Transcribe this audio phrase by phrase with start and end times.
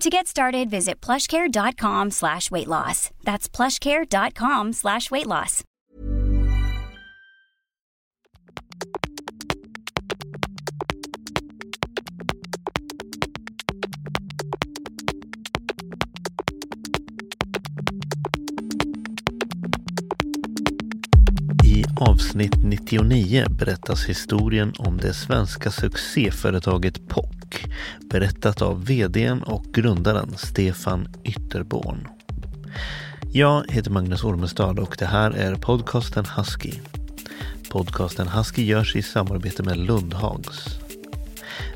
[0.00, 3.10] To get started, visit plushcare.com slash weight loss.
[3.24, 5.64] That's plushcare.com slash weight loss.
[21.64, 27.35] I avsnitt 99 berättas historien om det svenska succéföretaget POC.
[28.10, 32.08] Berättat av vdn och grundaren Stefan Ytterborn.
[33.32, 36.72] Jag heter Magnus Ormestad och det här är podcasten Husky.
[37.70, 40.78] Podcasten Husky görs i samarbete med Lundhags.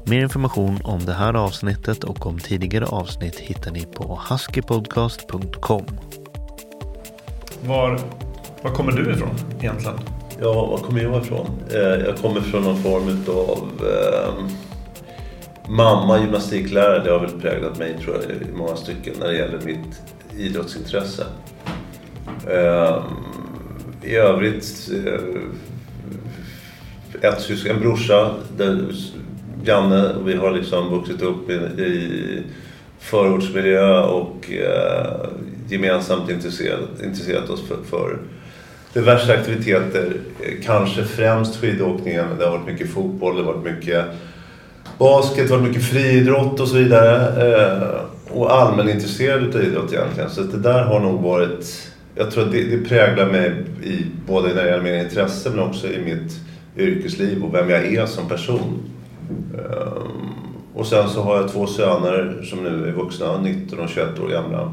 [0.05, 5.85] Mer information om det här avsnittet och om tidigare avsnitt hittar ni på huskypodcast.com.
[7.65, 8.01] Var,
[8.63, 9.99] var kommer du ifrån egentligen?
[10.41, 11.47] Ja, var kommer jag ifrån?
[11.71, 14.45] Eh, jag kommer från någon form av eh,
[15.71, 17.05] mamma gymnastiklärare.
[17.05, 20.01] Det har väl präglat mig tror jag i många stycken när det gäller mitt
[20.39, 21.25] idrottsintresse.
[22.51, 23.03] Eh,
[24.03, 25.21] I övrigt eh,
[27.31, 28.95] ett syskon, en brorsa, där,
[29.65, 32.43] Janne, och vi har liksom vuxit upp i, i
[32.99, 35.29] förortsmiljö och eh,
[35.69, 38.19] gemensamt intresserat, intresserat oss för, för
[38.93, 40.13] diverse aktiviteter.
[40.65, 44.05] Kanske främst skidåkningen, men det har varit mycket fotboll, det har varit mycket
[45.01, 47.43] basket, varit mycket friidrott och så vidare.
[47.53, 48.01] Eh,
[48.33, 50.31] och allmänintresserad utav idrott egentligen.
[50.31, 53.53] Så det där har nog varit, jag tror att det, det präglar mig
[53.83, 56.41] i både när det gäller mina intressen men också i mitt
[56.77, 58.83] yrkesliv och vem jag är som person.
[59.55, 60.03] Eh,
[60.75, 64.29] och sen så har jag två söner som nu är vuxna, 19 och 21 år
[64.29, 64.73] gamla.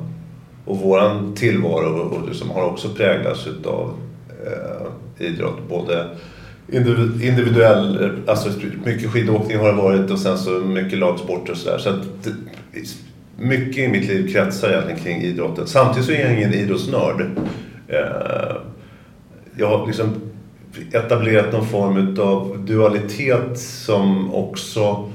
[0.65, 3.93] Och våran tillvaro och liksom har också präglats utav
[4.45, 5.69] eh, idrott.
[5.69, 6.05] Både
[6.67, 8.49] individ- individuell, alltså
[8.85, 11.77] mycket skidåkning har det varit och sen så mycket lagsporter och sådär.
[11.77, 11.89] Så
[12.23, 12.33] det,
[13.39, 15.67] mycket i mitt liv kretsar egentligen kring idrotten.
[15.67, 17.21] Samtidigt så är jag ingen idrottsnörd.
[17.87, 18.57] Eh,
[19.57, 20.15] jag har liksom
[20.91, 25.09] etablerat någon form av dualitet som också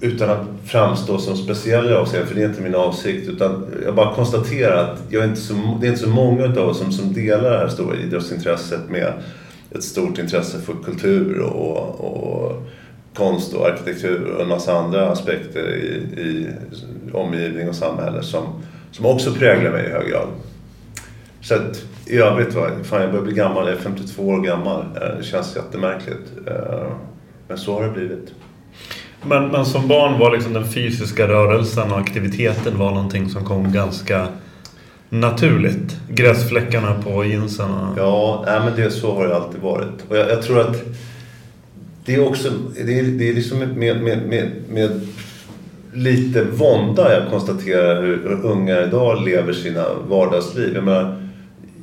[0.00, 3.28] utan att framstå som speciell i avseende, för det är inte min avsikt.
[3.28, 6.58] Utan jag bara konstaterar att jag är inte så, det är inte så många av
[6.58, 9.12] oss som, som delar det här stora idrottsintresset med
[9.74, 12.62] ett stort intresse för kultur och, och
[13.14, 16.48] konst och arkitektur och en massa andra aspekter i, i
[17.12, 20.28] omgivning och samhälle som, som också präglar mig i hög grad.
[21.40, 24.80] Så att i övrigt, va, fan jag börjar bli gammal, jag är 52 år gammal.
[24.80, 26.32] Eh, det känns jättemärkligt.
[26.46, 26.86] Eh,
[27.48, 28.34] men så har det blivit.
[29.22, 33.72] Men, men som barn var liksom den fysiska rörelsen och aktiviteten var någonting som kom
[33.72, 34.28] ganska
[35.20, 35.96] naturligt.
[36.08, 37.70] Gräsfläckarna på jeansen.
[37.96, 40.04] Ja, nej, men det, så har det alltid varit.
[40.08, 40.82] Och jag, jag tror att
[42.04, 42.50] det är också,
[42.84, 45.00] det är, det är liksom med, med, med, med
[45.92, 50.74] lite vånda jag konstaterar hur, hur unga idag lever sina vardagsliv.
[50.74, 51.28] Jag menar,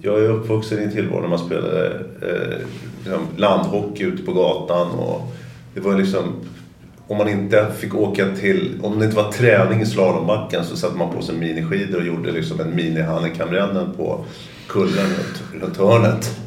[0.02, 1.86] jag är uppvuxen i en tillvaro när man spelade
[2.22, 2.58] eh,
[2.98, 5.34] liksom landhockey ute på gatan och
[5.74, 6.24] det var liksom
[7.12, 10.98] om man inte fick åka till, om det inte var träning i slalombacken så satte
[10.98, 14.26] man på sig miniskidor och gjorde liksom en mini Hannikamrennen på
[14.68, 16.40] kullen runt, runt hörnet.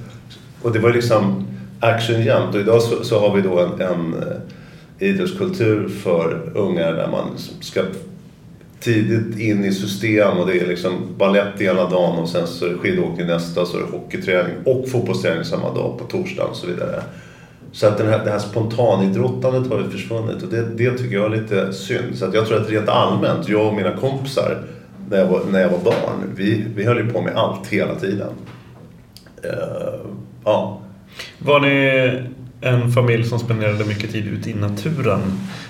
[0.62, 1.46] Och det var liksom
[1.81, 6.93] action jämt och idag så, så har vi då en, en eh, idrottskultur för ungar
[6.93, 7.82] där man liksom ska
[8.81, 12.70] tidigt in i system och det är liksom ballett ena dagen och sen så är
[12.70, 16.66] det skidåkning nästa så är det hockeyträning och fotbollsträning samma dag på torsdagen och så
[16.66, 17.02] vidare.
[17.75, 21.25] Så att den här, det här spontanidrottandet har ju försvunnit och det, det tycker jag
[21.25, 22.19] är lite synd.
[22.19, 24.59] Så att jag tror att rent allmänt, jag och mina kompisar
[25.11, 27.94] när jag var, när jag var barn, vi, vi höll ju på med allt hela
[27.94, 28.29] tiden.
[29.44, 30.11] Uh,
[30.44, 30.81] ja.
[31.38, 32.23] Var ni
[32.61, 35.21] en familj som spenderade mycket tid ute i naturen?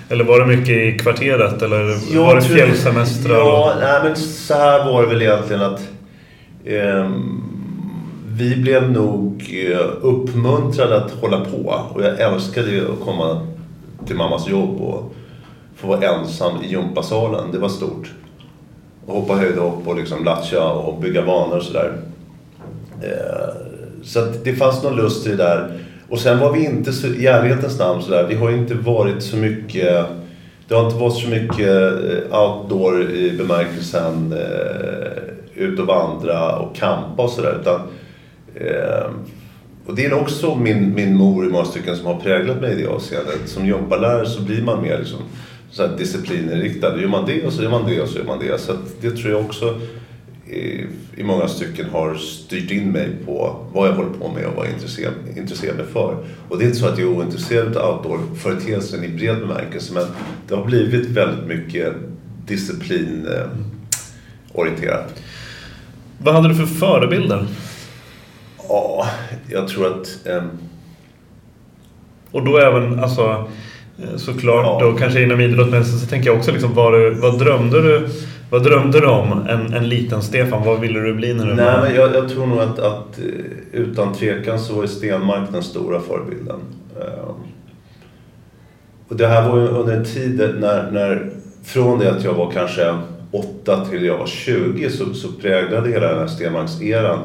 [0.09, 1.61] Eller var det mycket i kvarteret?
[1.61, 3.35] Eller jag var det fjällsemestrar?
[3.35, 5.81] Ja, nej, men så här var det väl egentligen att
[6.65, 7.44] um,
[8.37, 11.81] vi blev nog eh, uppmuntrade att hålla på.
[11.93, 13.47] Och jag älskade ju att komma
[14.05, 15.13] till mammas jobb och
[15.75, 17.51] få vara ensam i gympasalen.
[17.51, 18.13] Det var stort.
[19.05, 21.93] Och hoppa höjdhopp och liksom latcha och bygga vanor och sådär.
[23.01, 23.55] Eh,
[24.03, 25.79] så att det fanns någon lust i det där.
[26.09, 29.23] Och sen var vi inte så, i ärlighetens namn sådär, vi har ju inte varit
[29.23, 30.05] så mycket
[30.67, 36.75] det har inte varit så mycket eh, outdoor i bemärkelsen eh, ut och vandra och
[36.75, 37.57] campa och sådär.
[37.61, 37.81] Utan
[38.55, 39.13] Ehm,
[39.85, 42.81] och det är också min, min mor i många stycken som har präglat mig i
[42.81, 43.39] det avseendet.
[43.45, 45.19] Som jobbarlärare så blir man mer liksom,
[45.71, 47.01] så här disciplinriktad.
[47.01, 48.61] Gör man det och så gör man det och så gör man det.
[48.61, 49.79] Så det tror jag också
[50.49, 50.85] i,
[51.15, 54.65] i många stycken har styrt in mig på vad jag håller på med och vad
[54.65, 56.17] jag är intresserad, intresserad mig för.
[56.49, 60.05] Och det är inte så att jag är ointresserad av outdoor-företeelsen i bred bemärkelse men
[60.47, 61.93] det har blivit väldigt mycket
[62.47, 63.59] disciplinorienterat.
[64.83, 65.23] Eh,
[66.17, 67.47] vad hade du för förebilder?
[68.69, 69.07] Ja,
[69.49, 70.19] jag tror att...
[70.25, 70.49] Um...
[72.31, 73.47] Och då även, alltså
[73.97, 74.79] eh, såklart ja.
[74.81, 78.09] då kanske inom idrott men så, så tänker jag också liksom vad, vad drömde du
[78.49, 80.63] vad drömde du om en, en liten Stefan?
[80.65, 81.81] Vad ville du bli när du Nej, var?
[81.81, 85.99] Men jag, jag tror nog att, att eh, utan tvekan så var Stenmark den stora
[85.99, 86.59] förebilden.
[86.95, 87.35] Um,
[89.07, 91.31] och det här var ju under en tid när, när
[91.63, 92.95] från det att jag var kanske
[93.31, 97.19] 8 till jag var 20 så, så präglade hela den här Stenmarks-eran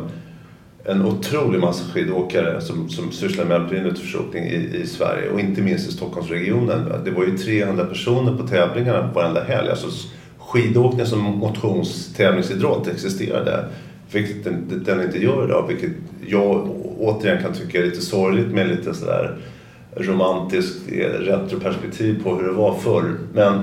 [0.84, 5.62] en otrolig massa skidåkare som, som sysslar med alpin utförsåkning i, i Sverige och inte
[5.62, 6.92] minst i Stockholmsregionen.
[7.04, 9.70] Det var ju 300 personer på tävlingarna varenda helg.
[9.70, 13.64] Alltså skidåkning som motionstävlingsidrott existerade.
[14.12, 15.64] Vilket den, den inte gör idag.
[15.68, 15.90] Vilket
[16.26, 19.36] jag återigen kan tycka är lite sorgligt med lite sådär
[19.96, 23.14] romantiskt eh, retroperspektiv på hur det var förr.
[23.32, 23.54] Men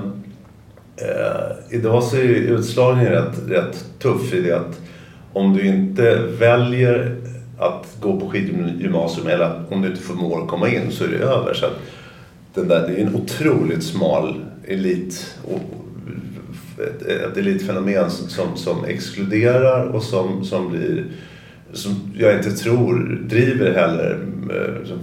[0.96, 4.80] eh, idag så är utslagningen rätt, rätt tuff i det att
[5.38, 7.16] om du inte väljer
[7.58, 11.54] att gå på skidgymnasium eller om du inte förmår komma in så är det över.
[11.54, 11.66] Så
[12.54, 15.36] den där, det är en otroligt smal elit
[17.28, 21.04] ett elitfenomen som, som exkluderar och som, som blir
[21.72, 24.18] som jag inte tror driver heller
[24.50, 24.96] eh,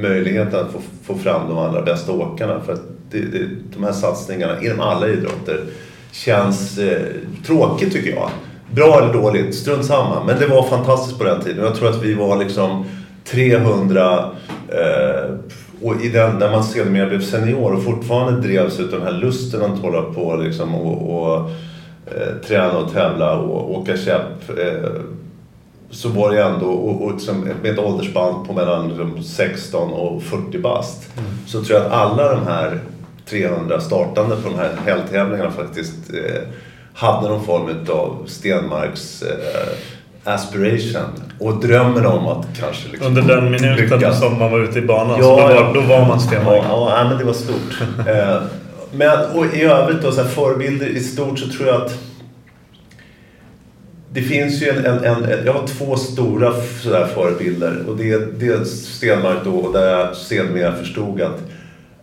[0.00, 2.60] möjligheten att få, få fram de allra bästa åkarna.
[2.60, 5.60] För att det, det, de här satsningarna inom alla idrotter
[6.12, 7.02] känns eh,
[7.46, 8.30] tråkigt tycker jag.
[8.74, 10.24] Bra eller dåligt, strunt samma.
[10.24, 11.64] Men det var fantastiskt på den tiden.
[11.64, 12.84] Jag tror att vi var liksom
[13.24, 14.30] 300
[14.68, 15.34] eh,
[15.82, 19.62] och i den, där man sedermera blev senior och fortfarande drevs av den här lusten
[19.62, 21.50] att hålla på liksom och, och
[22.06, 24.58] eh, träna och tävla och åka käpp.
[24.58, 24.90] Eh,
[25.90, 30.22] så var det ändå, och, och liksom, med ett åldersspann på mellan liksom, 16 och
[30.22, 31.18] 40 bast.
[31.18, 31.30] Mm.
[31.46, 32.80] Så tror jag att alla de här
[33.26, 36.42] 300 startande på de här helgtävlingarna faktiskt eh,
[36.94, 39.72] hade någon form av Stenmarks eh,
[40.24, 44.20] aspiration och drömmen om att kanske liksom Under den minuten lyckas.
[44.20, 46.62] som man var ute i banan ja, så då var, då var man Stenmark?
[46.68, 47.80] Ja, ja, men det var stort.
[48.08, 48.42] eh,
[48.92, 51.98] men och i övrigt då, så här, förebilder i stort så tror jag att
[54.12, 58.18] det finns ju en, en, en, jag har två stora sådär förebilder och det är
[58.38, 61.40] dels Stenmark då där jag sedermera förstod att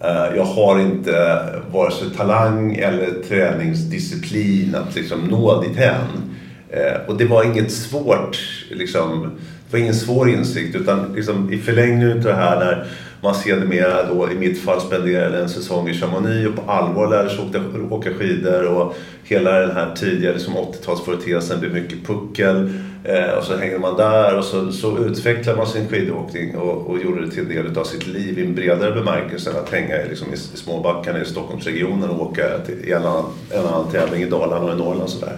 [0.02, 6.36] Eh, jag har inte eh, vare sig talang eller träningsdisciplin att liksom nå dithän.
[6.70, 8.38] Eh, och det var inget svårt,
[8.70, 9.22] liksom,
[9.70, 12.88] det var ingen svår insikt utan liksom, i förlängningen av det här när
[13.22, 17.30] man sedermera då i mitt fall spenderade en säsong i Chamonix och på allvar lärde
[17.30, 17.62] sig åka,
[17.96, 22.74] åka skidor och hela den här tidiga liksom 80-talsföreteelsen blev mycket puckel.
[23.04, 27.00] Eh, och så hängde man där och så, så utvecklade man sin skidåkning och, och
[27.00, 29.96] gjorde det till en del av sitt liv i en bredare bemärkelse än att hänga
[30.10, 34.30] liksom, i, i småbackarna i Stockholmsregionen och åka till en annan, en annan tävling i
[34.30, 35.10] Dalarna och i Norrland.
[35.10, 35.38] Sådär.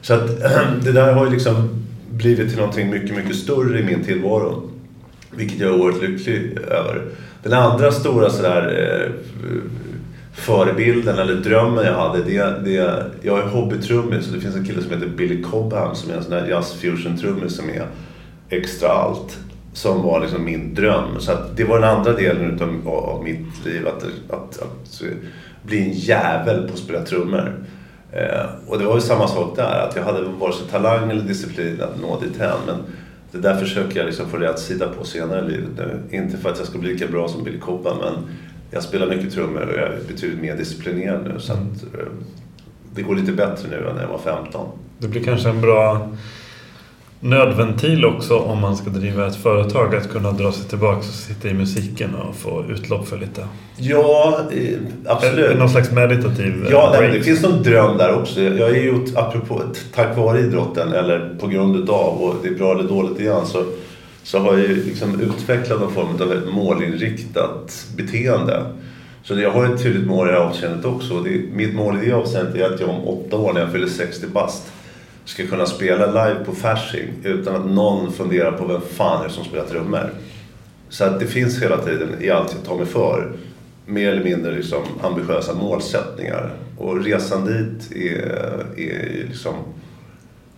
[0.00, 0.28] Så att
[0.84, 4.70] det där har ju liksom blivit till någonting mycket, mycket större i min tillvaro.
[5.38, 7.02] Vilket jag är oerhört lycklig över.
[7.42, 9.12] Den andra stora sådär eh,
[10.32, 12.22] förebilden eller drömmen jag hade.
[12.22, 16.10] Det, det, jag är hobbytrummis och det finns en kille som heter Billy Cobham som
[16.10, 17.86] är en sån där jazz fusion trummis som är
[18.48, 19.38] extra allt.
[19.72, 21.20] Som var liksom min dröm.
[21.20, 23.88] Så det var den andra delen utav, av mitt liv.
[23.88, 24.02] Att,
[24.34, 25.02] att, att,
[25.62, 27.54] bli en jävel på att spela trummor.
[28.12, 29.88] Eh, och det var ju samma sak där.
[29.88, 32.58] Att jag hade vare sig talang eller disciplin att nå dit hän.
[32.66, 32.76] Men
[33.42, 36.16] det där försöker jag liksom få rätt sida på senare i livet nu.
[36.16, 38.14] Inte för att jag ska bli lika bra som Billy Cobham men
[38.70, 41.40] jag spelar mycket trummor och jag är betydligt mer disciplinerad nu.
[41.40, 42.06] Så att, eh,
[42.94, 44.68] det går lite bättre nu än när jag var 15.
[44.98, 46.10] Det blir kanske en bra
[47.20, 49.94] nödventil också om man ska driva ett företag.
[49.94, 53.44] Att kunna dra sig tillbaka och sitta i musiken och få utlopp för lite.
[53.76, 55.58] Ja, eh, absolut.
[55.58, 58.40] Någon slags meditativ eh, Ja, nej, det finns någon dröm där också.
[58.40, 59.62] Jag är ju, apropå,
[59.94, 63.64] tack vare idrotten eller på grund utav, och det är bra eller dåligt igen, så,
[64.22, 68.64] så har jag ju liksom utvecklat någon form av ett målinriktat beteende.
[69.22, 71.20] Så jag har ett tydligt mål i det här avseendet också.
[71.20, 73.86] Det, mitt mål i det avseendet är att jag om åtta år när jag fyller
[73.86, 74.72] 60 bast
[75.28, 79.34] ska kunna spela live på Fasching utan att någon funderar på vem fan är det
[79.34, 80.10] som spelar trummor.
[80.88, 83.32] Så att det finns hela tiden i allt jag tar mig för
[83.86, 86.52] mer eller mindre liksom ambitiösa målsättningar.
[86.78, 89.54] Och resan dit är, är liksom...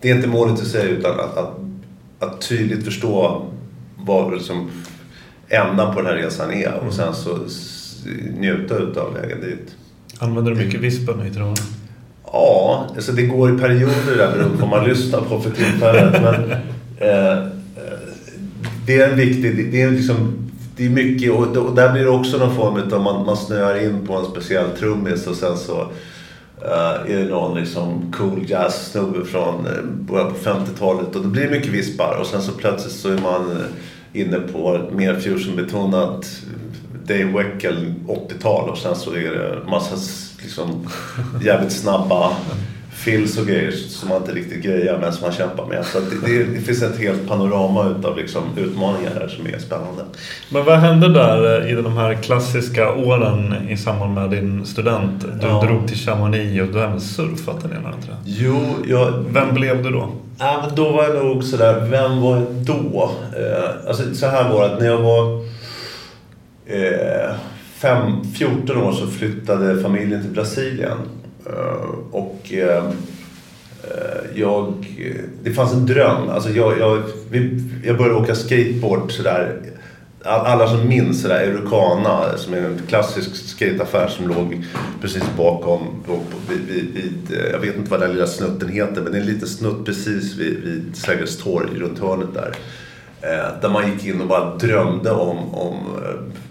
[0.01, 1.59] Det är inte målet i sig utan att, att,
[2.19, 3.45] att tydligt förstå
[3.97, 4.71] vad liksom
[5.49, 7.39] ändan på den här resan är och sen så
[8.37, 9.75] njuta utav vägen dit.
[10.19, 11.80] Använder du mycket vispen i trummorna?
[12.31, 16.21] Ja, alltså det går i perioder där beroende på vad man lyssnar på för tillfället.
[16.21, 16.51] Men,
[16.97, 17.43] eh, eh,
[18.85, 20.41] det är en viktig, det är liksom
[20.75, 23.85] det är mycket och, och där blir det också någon form av man, man snöar
[23.85, 25.81] in på en speciell trummis och sen så
[26.61, 31.43] eh, är det någon liksom cool jazz-snubbe från eh, början på 50-talet och då blir
[31.43, 35.15] det mycket vispar och sen så plötsligt så är man eh, inne på ett mer
[35.15, 36.25] fusionbetonat
[37.07, 39.95] Dave Weckel 80-tal och sen så är det massa
[40.43, 40.87] liksom
[41.41, 42.29] jävligt snabba
[42.93, 45.85] fills och grejer som man inte riktigt grejar men som man kämpar med.
[45.85, 50.03] Så det, det, det finns ett helt panorama utav liksom utmaningar här som är spännande.
[50.49, 55.21] Men vad hände där eh, i de här klassiska åren i samband med din student?
[55.41, 55.61] Du Ja.
[55.67, 58.17] drog till Chamonix och du har även surfat en del tror jag.
[58.25, 60.09] Jo, jag, Vem blev du då?
[60.39, 63.11] Ja, men då var jag nog sådär, vem var jag då?
[63.37, 65.41] Eh, alltså så här var det när jag var
[66.65, 67.31] eh,
[67.81, 70.97] fem, 14 år så flyttade familjen till Brasilien.
[71.45, 72.85] Eh, och eh,
[73.83, 74.73] eh, jag,
[75.43, 76.29] det fanns en dröm.
[76.29, 77.03] Alltså jag, jag,
[77.83, 79.61] jag började åka skateboard sådär.
[80.23, 84.65] Alla som minns sådär Eurocana som är en klassisk skateaffär som låg
[85.01, 85.81] precis bakom,
[86.49, 89.27] vid, vid, vid, jag vet inte vad den lilla snutten heter, men det är en
[89.27, 92.55] liten snutt precis vid, vid Sergels torg runt hörnet där.
[93.23, 95.75] Eh, där man gick in och bara drömde om, om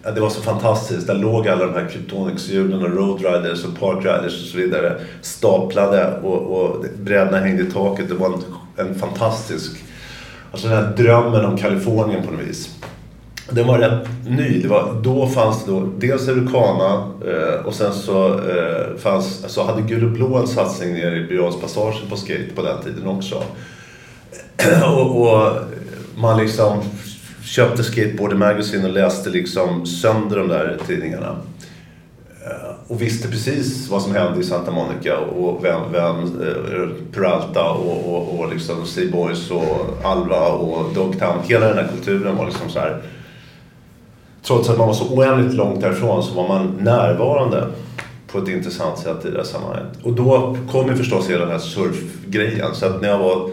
[0.04, 1.06] eh, det var så fantastiskt.
[1.06, 6.60] Där låg alla de här Kryptonixhjulen och Roadriders och Parkriders och så vidare staplade och,
[6.60, 8.08] och brädorna hängde i taket.
[8.08, 8.42] Det var en,
[8.86, 9.84] en fantastisk,
[10.52, 12.76] alltså den här drömmen om Kalifornien på något vis.
[13.50, 14.62] Den var rätt ny.
[14.62, 18.40] Det var, då fanns det då dels Eurocana eh, och sen så,
[18.98, 22.82] fanns, alltså hade Gul och Blå en satsning nere i Birger på skate på den
[22.82, 23.42] tiden också.
[24.84, 25.52] och, och
[26.20, 26.82] man liksom
[27.44, 31.36] köpte Skateboard Magazine och läste liksom sönder de där tidningarna.
[32.44, 37.70] Eh, och visste precis vad som hände i Santa Monica och vem, vem eh, Peralta
[37.70, 41.42] och, och, och liksom Seaboys Boys och Alva och Dogtown.
[41.42, 43.02] Hela den här kulturen var liksom så här.
[44.42, 47.66] Trots att man var så oändligt långt därifrån så var man närvarande
[48.26, 49.98] på ett intressant sätt i det här sammanhanget.
[50.02, 52.74] Och då kom ju förstås hela den här surfgrejen.
[52.74, 53.50] Så att när jag var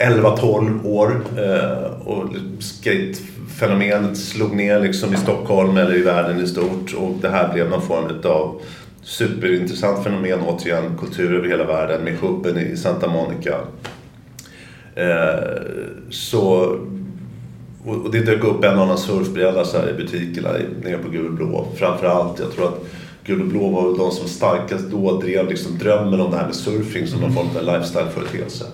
[0.00, 2.28] 11-12 år eh, och
[2.58, 7.70] skatefenomenet slog ner liksom i Stockholm eller i världen i stort och det här blev
[7.70, 8.60] någon form av
[9.02, 13.58] superintressant fenomen återigen, kultur över hela världen med hubben i Santa Monica.
[14.94, 15.62] Eh,
[16.10, 16.76] så
[17.84, 20.48] och det dök upp en och annan surfbräda så här i butikerna
[20.82, 21.66] nere på Gul och Blå.
[21.74, 22.84] Framförallt, jag tror att
[23.24, 26.54] Gul och Blå var de som starkast då drev liksom drömmen om det här med
[26.54, 28.64] surfing som någon form av lifestyle-företeelse.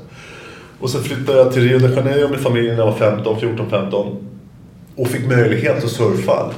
[0.81, 3.71] Och så flyttade jag till Rio de Janeiro med familjen när jag var 15, 14,
[3.71, 4.17] 15.
[4.97, 6.53] Och fick möjlighet att surfa.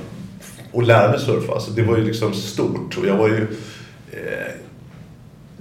[0.73, 1.61] Och lära mig surfa.
[1.61, 2.99] Så det var ju liksom stort.
[2.99, 3.47] Och jag var ju...
[4.11, 4.55] Eh,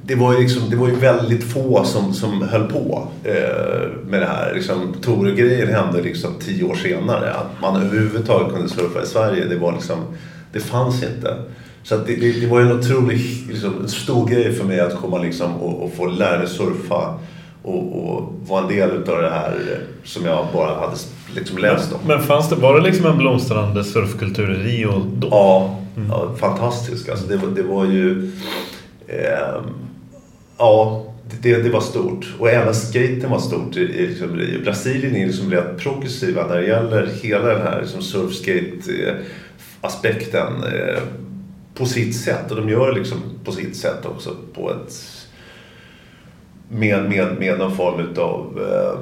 [0.01, 4.21] det var ju, liksom, det var ju väldigt få som, som höll på eh, med
[4.21, 4.53] det här.
[4.55, 7.33] Liksom, Tore-grejen hände liksom tio år senare.
[7.33, 9.97] Att man överhuvudtaget kunde surfa i Sverige, det var liksom...
[10.53, 11.35] Det fanns inte.
[11.83, 15.01] Så att det, det, det var ju en otroligt liksom, stor grej för mig att
[15.01, 17.19] komma liksom, och, och få lära mig surfa.
[17.67, 20.95] Och, och vara en del utav det här eh, som jag bara hade
[21.36, 22.00] liksom läst om.
[22.07, 25.27] Men fanns det, var det liksom en blomstrande surfkultur i Rio då?
[25.31, 27.09] Ja, ja fantastisk.
[27.09, 28.31] Alltså det, var, det var ju...
[29.07, 29.63] ehm,
[30.57, 31.05] ja,
[31.41, 32.33] det, det var stort.
[32.39, 36.55] Och även skaten var stort i, i, liksom, i Brasilien är liksom rätt progressiva när
[36.55, 41.00] det gäller hela den här liksom, surfskate-aspekten eh,
[41.75, 42.51] på sitt sätt.
[42.51, 45.16] Och de gör liksom på sitt sätt också på ett
[46.69, 49.00] med, med, med någon form utav eh,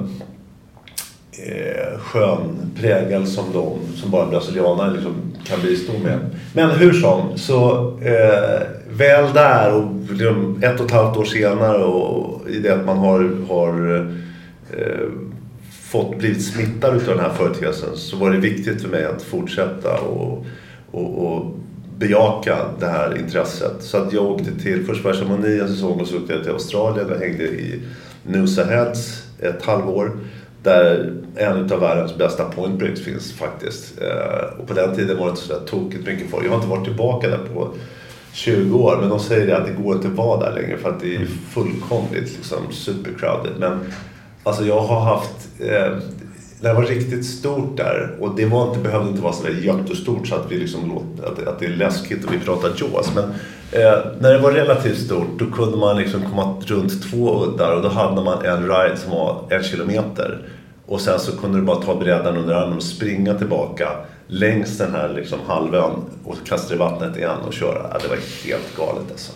[1.46, 6.18] eh, skön prägel som de som bara brasilianare liksom kan bistå med.
[6.54, 11.84] Men hur som, så eh, väl där och liksom ett och ett halvt år senare
[11.84, 13.96] och i det att man har, har
[14.70, 15.08] eh,
[15.82, 19.98] fått blivit smittad av den här företeelsen så var det viktigt för mig att fortsätta
[19.98, 20.46] och,
[20.90, 21.54] och, och
[21.98, 23.82] bejaka det här intresset.
[23.82, 26.42] Så att jag åkte till, först var jag Chamonix en säsong och så åkte jag
[26.42, 27.82] till Australien och hängde i
[28.22, 30.18] Noosa Heads ett halvår.
[30.62, 34.02] Där en av världens bästa point breaks finns faktiskt.
[34.02, 36.44] Eh, och på den tiden var det inte så där tokigt mycket folk.
[36.46, 37.68] Jag har inte varit tillbaka där på
[38.32, 38.96] 20 år.
[39.00, 41.26] Men de säger att det går inte att vara där längre för att det är
[41.26, 43.52] fullkomligt liksom, supercrowded.
[43.58, 43.78] Men
[44.42, 45.48] alltså jag har haft...
[45.60, 45.98] Eh,
[46.60, 50.26] det var riktigt stort där och det var inte, behövde inte vara så där jättestort
[50.26, 53.14] så att, vi liksom låter, att, att det är läskigt och vi pratar jaws.
[53.14, 53.24] Men
[53.72, 57.82] eh, när det var relativt stort då kunde man liksom komma runt två uddar och
[57.82, 60.48] då hade man en ride som var en kilometer.
[60.86, 63.88] Och sen så kunde du bara ta brädan under armen och springa tillbaka
[64.26, 65.92] längs den här liksom halvön
[66.24, 67.90] och kasta i vattnet igen och köra.
[67.92, 69.32] Ja, det var helt galet alltså.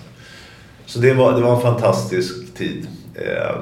[0.86, 2.86] Så det var, det var en fantastisk tid.
[3.14, 3.56] Eh,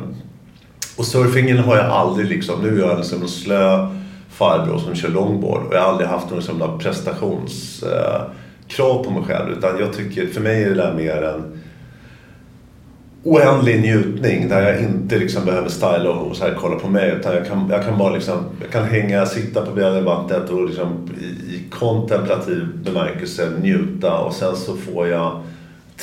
[0.99, 3.89] och surfingen har jag aldrig liksom, nu är jag liksom en slö
[4.29, 9.23] farbror som kör longboard och jag har aldrig haft någon sån prestationskrav eh, på mig
[9.27, 9.59] själv.
[9.59, 11.61] Utan jag tycker, för mig är det där mer en
[13.25, 17.17] oändlig njutning där jag inte liksom behöver styla och så här kolla på mig.
[17.21, 20.51] Utan jag kan, jag kan bara liksom, jag kan hänga, sitta på brädan i vattnet
[20.51, 25.43] och liksom i, i kontemplativ bemärkelse njuta och sen så får jag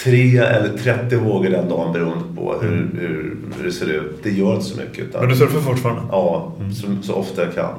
[0.03, 2.97] tre eller 30 vågor den dagen beroende på hur, Mm.
[2.99, 4.19] hur, hur det ser ut.
[4.23, 4.99] Det gör inte så mycket.
[5.05, 6.01] Utan, Men du surfar fortfarande?
[6.11, 7.73] Ja, så, så ofta jag kan.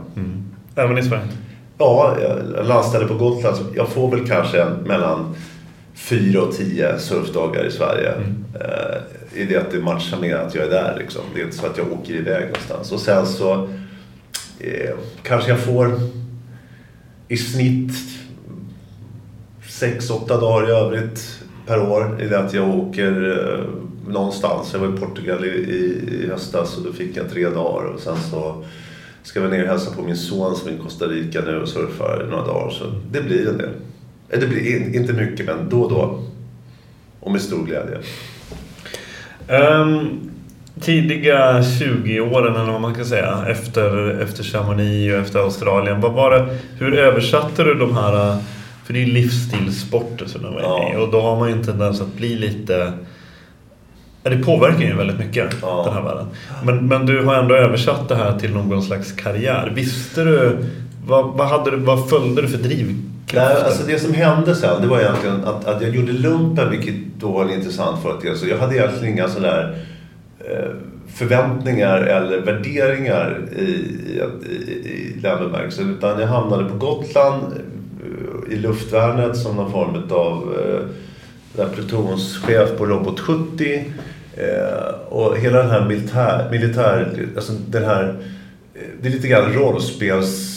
[0.75, 1.23] Även i Sverige?
[1.78, 3.56] Ja, jag landställer på Gotland.
[3.75, 5.35] Jag får väl kanske mellan
[5.94, 8.12] fyra och tio surfdagar i Sverige.
[8.61, 10.96] Eh, I det att det matchar med att jag är där.
[10.99, 11.23] Liksom.
[11.35, 12.92] Det är inte så att jag åker iväg någonstans.
[12.92, 13.68] Och sen så
[14.61, 14.90] eh,
[15.23, 16.00] kanske jag får
[17.28, 17.92] i snitt
[19.68, 22.23] sex, åtta dagar i övrigt per år.
[22.23, 23.64] I det att jag åker eh,
[24.12, 24.70] någonstans.
[24.72, 27.85] Jag var i Portugal i, i, höstas och då fick jag tre dagar.
[27.85, 28.64] Och sen så
[29.22, 31.68] ska vi ner och hälsa på min son som är i Costa Rica nu och
[31.68, 32.70] surfar i några dagar.
[32.70, 33.70] Så det blir en del.
[34.29, 36.22] Eh, det blir in, inte mycket, men då och då.
[37.20, 37.98] Och med stor glädje.
[39.48, 40.31] Um,
[40.81, 46.00] tidiga 20-åren eller vad man kan säga efter, efter Chamonix och efter Australien.
[46.00, 48.38] Vad var det, hur översatte du de här, eh,
[48.87, 50.99] för det är ju livsstilssporter som de i Ja.
[50.99, 52.92] och då har man ju en tendens att bli lite
[54.22, 55.83] det påverkar ju väldigt mycket, Ja.
[55.85, 56.27] den här världen.
[56.64, 59.72] Men, men du har ändå översatt det här till någon slags karriär.
[59.75, 60.59] Visste du,
[61.07, 63.55] vad, vad, hade du, vad följde du för drivkrafter?
[63.55, 66.94] Nej, alltså det som hände sen det var egentligen att, att jag gjorde lumpen vilket
[67.18, 68.46] då var en intressant företeelse.
[68.46, 69.79] Jag hade egentligen inga sådär
[70.38, 70.70] eh,
[71.14, 75.94] förväntningar eller värderingar i, i, i, i den bemärkelsen.
[75.99, 77.59] Utan jag hamnade på Gotland eh,
[78.50, 80.56] i luftvärnet som någon form av
[81.59, 83.85] eh, plutonschef på Robot 70.
[84.37, 88.16] Eh, och hela den här militär, militär alltså den här,
[88.74, 90.56] eh, det är lite grann rollspels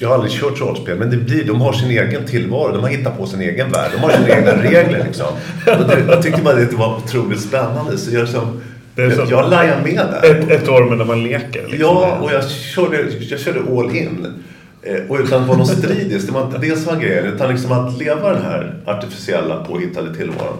[0.00, 2.72] jag har aldrig kört rollspel, men det blir, de har sin egen tillvaro.
[2.72, 3.90] De har hittat på sin egen värld.
[3.92, 5.26] De har sina egna regler liksom.
[5.64, 7.98] Det, jag tyckte bara det var otroligt spännande.
[7.98, 8.60] Så jag, som,
[8.96, 10.30] är jag, jag lajade med där.
[10.30, 11.62] Ett, ett år med när man leker.
[11.62, 11.78] Liksom.
[11.80, 12.96] Ja, och jag körde,
[13.30, 14.26] jag körde all in.
[14.82, 17.24] Eh, och utan att vara någon stridiskt, Det var inte det som var grejen.
[17.24, 20.56] Utan liksom att leva den här artificiella påhittade tillvaron.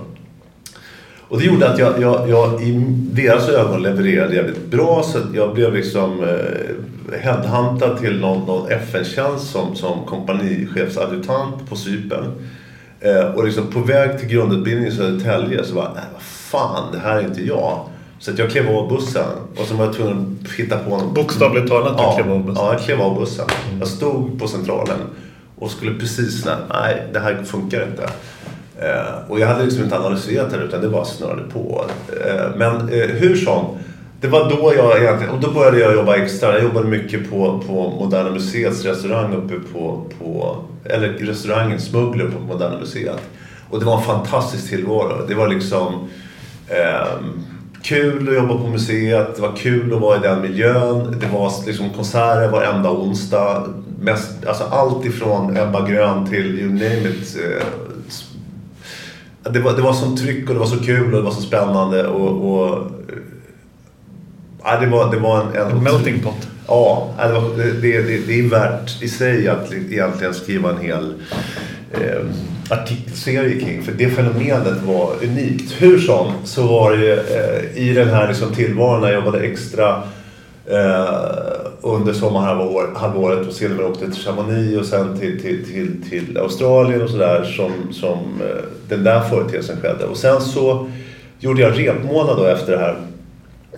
[1.29, 5.03] Och det gjorde att jag, jag, jag i deras ögon levererade jävligt bra.
[5.03, 12.25] Så jag blev liksom eh, headhuntad till någon, någon FN-tjänst som, som kompanichefsadjutant på Cypern.
[13.01, 16.99] Eh, och liksom på väg till grundutbildningen i Södertälje så bara, nej vad fan, det
[16.99, 17.90] här är inte jag.
[18.21, 21.15] Så jag klev av bussen och så var jag tvungen att hitta på någon...
[21.15, 22.65] Bokstavligt talat, du ja, klev av bussen.
[22.65, 23.47] Ja, jag klev av bussen.
[23.79, 24.99] Jag stod på centralen
[25.59, 28.03] och skulle precis när, nej det här funkar inte.
[28.79, 31.85] Eh, och jag hade liksom inte analyserat det utan det bara snurrade på.
[32.27, 33.65] Eh, men eh, hur som.
[34.21, 36.53] Det var då jag egentligen, och då började jag jobba extra.
[36.53, 42.41] Jag jobbade mycket på, på Moderna Museets restaurang uppe på, på eller restaurangen Smuggler på
[42.41, 43.21] Moderna Museet.
[43.71, 45.27] Och det var en fantastisk tillvaro.
[45.29, 46.09] Det var liksom
[46.69, 47.45] ehm,
[47.83, 51.17] kul att jobba på museet, det var kul att vara i den miljön.
[51.21, 53.67] Det var liksom konserter varenda onsdag.
[54.01, 57.37] Mest, alltså allt ifrån Ebba Grön till you name it.
[57.37, 57.67] Eh,
[59.53, 61.43] det var, det var sånt tryck och det var så kul och det var så
[61.43, 62.53] spännande och...
[62.53, 62.83] och eh,
[64.65, 65.71] ja, det var, det var en...
[65.71, 66.49] en melting pot.
[66.67, 70.71] Ja, det, var, det, det, det, det är värt i sig att li- egentligen skriva
[70.71, 71.15] en hel
[71.91, 72.25] eh,
[72.71, 73.83] artikelserie kring.
[73.83, 75.83] För det fenomenet var unikt.
[75.83, 79.41] Hur som så var det ju, eh, i den här liksom tillvaron när jag jobbade
[79.41, 80.03] extra
[80.67, 87.03] eh, under sommarhalvåret och senare åkte till Chamonix och sen till, till, till, till Australien
[87.03, 90.05] och sådär som, som eh, den där företeelsen skedde.
[90.05, 90.91] Och sen så
[91.39, 92.97] gjorde jag repmånad då efter det här.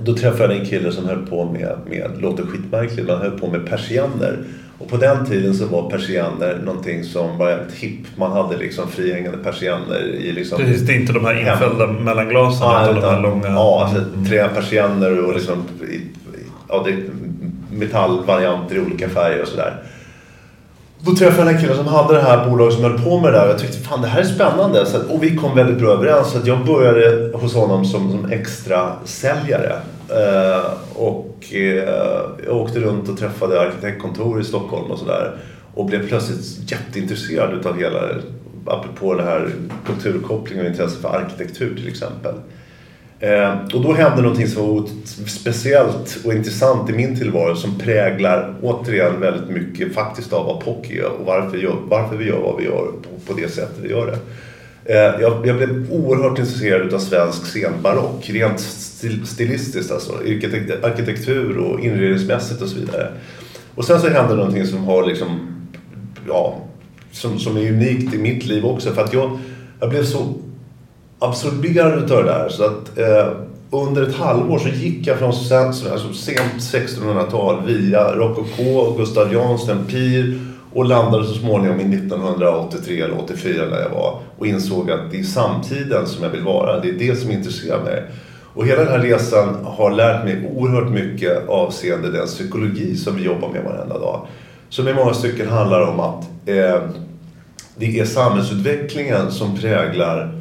[0.01, 3.39] Då träffade jag en kille som höll på med, med låter skitmärkligt, men han höll
[3.39, 4.39] på med persienner.
[4.83, 8.07] Och på den tiden så var persienner någonting som var jävligt hipp.
[8.17, 10.59] Man hade liksom frihängande persienner i liksom...
[10.59, 13.49] Precis, det är inte de här infällda mellanglasen ja, utan, utan de här långa...
[13.49, 15.65] Ja, alltså tre persienner och liksom...
[16.69, 16.97] Ja, det,
[17.71, 19.83] metallvarianter i olika färger och sådär.
[21.01, 23.39] Då träffade jag en kille som hade det här bolaget som höll på med det
[23.39, 23.49] där.
[23.49, 24.87] Jag tyckte fan det här är spännande.
[24.87, 26.31] Så att, och vi kom väldigt bra överens.
[26.31, 29.73] Så att jag började hos honom som, som extra säljare.
[30.13, 31.89] Eh, och eh,
[32.47, 35.37] jag åkte runt och träffade arkitektkontor i Stockholm och sådär.
[35.75, 38.01] Och blev plötsligt jätteintresserad utav hela,
[38.67, 39.49] apropå det här
[39.87, 42.35] kulturkopplingen och intresse för arkitektur till exempel.
[43.21, 44.87] Eh, och då hände någonting som var
[45.27, 50.91] speciellt och intressant i min tillvaro som präglar återigen väldigt mycket faktiskt av vad POC
[50.91, 52.93] är och varför, gör, varför vi gör vad vi gör
[53.27, 54.19] på det sättet vi gör det.
[54.85, 60.13] Eh, jag, jag, blev oerhört intresserad av svensk scenbarock, rent stil, stilistiskt alltså,
[60.83, 63.09] arkitektur och inredningsmässigt och så vidare.
[63.75, 65.41] Och sen så hände någonting som har liksom,
[66.29, 66.59] ja,
[67.13, 69.39] som, som är unikt i mitt liv också för att jag,
[69.81, 70.35] jag blev så
[71.19, 72.49] absorberad utav det där.
[72.49, 73.29] Så att eh,
[73.71, 79.71] under ett halvår så gick jag från sent, alltså sent 1600-tal via rokoko, Gustav Jans,
[79.89, 85.11] Pir och landade så småningom i 1983 eller 84 när jag var och insåg att
[85.11, 86.81] det är samtiden som jag vill vara.
[86.81, 88.03] Det är det som intresserar mig.
[88.55, 93.25] Och hela den här resan har lärt mig oerhört mycket avseende den psykologi som vi
[93.25, 94.27] jobbar med varenda dag.
[94.69, 96.81] Som i många stycken handlar om att eh,
[97.77, 100.35] det är samhällsutvecklingen som präglar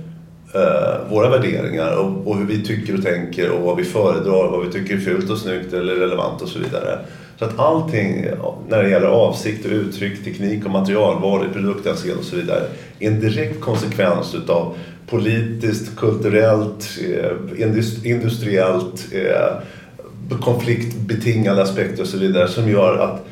[0.53, 4.65] eh, våra värderingar och, och, hur vi tycker och tänker och vad vi föredrar, vad
[4.65, 6.99] vi tycker är fult och snyggt eller relevant och så vidare.
[7.41, 8.25] Så att allting
[8.67, 12.63] när det gäller avsikt och uttryck, teknik och materialval i produkthänseende och så vidare
[12.99, 14.75] är en direkt konsekvens utav
[15.07, 17.61] politiskt, kulturellt, eh,
[18.03, 23.25] industriellt, eh, konfliktbetingade aspekter och så vidare som gör att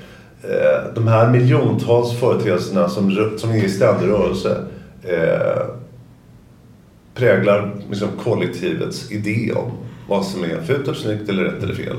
[0.43, 4.57] eh, de här miljontals företeelserna som, som är i ständig rörelse
[7.15, 9.71] präglar liksom kollektivets idé om
[10.07, 11.95] vad som är fult och snyggt eller rätt eller fel.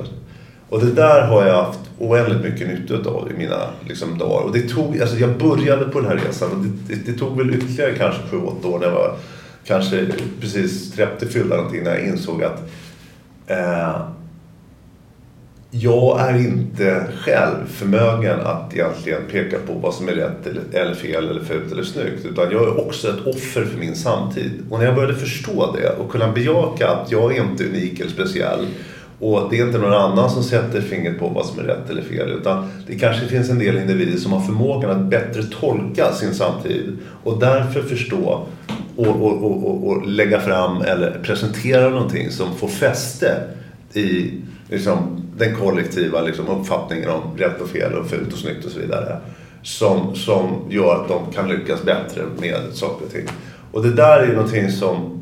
[0.70, 4.44] Och det där har jag haft oändligt mycket nytta av i mina liksom, dagar.
[4.44, 7.38] Och det tog, alltså jag började på den här resan och det, det, det tog
[7.38, 9.16] väl ytterligare kanske 7-8 år när jag var
[9.64, 10.06] kanske
[10.40, 12.62] precis 30 fyllda någonting när jag insåg att
[13.46, 14.06] eh,
[15.70, 21.28] jag är inte själv förmögen att egentligen peka på vad som är rätt eller fel
[21.28, 22.24] eller fult eller snyggt.
[22.24, 24.52] Utan jag är också ett offer för min samtid.
[24.70, 28.10] Och när jag började förstå det och kunna bejaka att jag är inte unik eller
[28.10, 28.66] speciell
[29.20, 32.02] och det är inte någon annan som sätter fingret på vad som är rätt eller
[32.02, 32.30] fel.
[32.30, 36.96] Utan det kanske finns en del individer som har förmågan att bättre tolka sin samtid
[37.24, 38.46] och därför förstå
[38.96, 43.42] och, och, och, och lägga fram eller presentera någonting som får fäste
[43.92, 44.30] i
[44.68, 48.78] liksom, den kollektiva liksom, uppfattningen om rätt och fel och fult och snyggt och så
[48.80, 49.16] vidare.
[49.62, 53.26] Som, som gör att de kan lyckas bättre med saker och ting.
[53.72, 55.19] Och det där är någonting som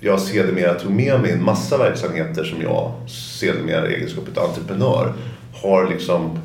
[0.00, 5.12] jag sedermera tog med mig en massa verksamheter som jag sedermera i egenskap av entreprenör
[5.62, 6.38] har liksom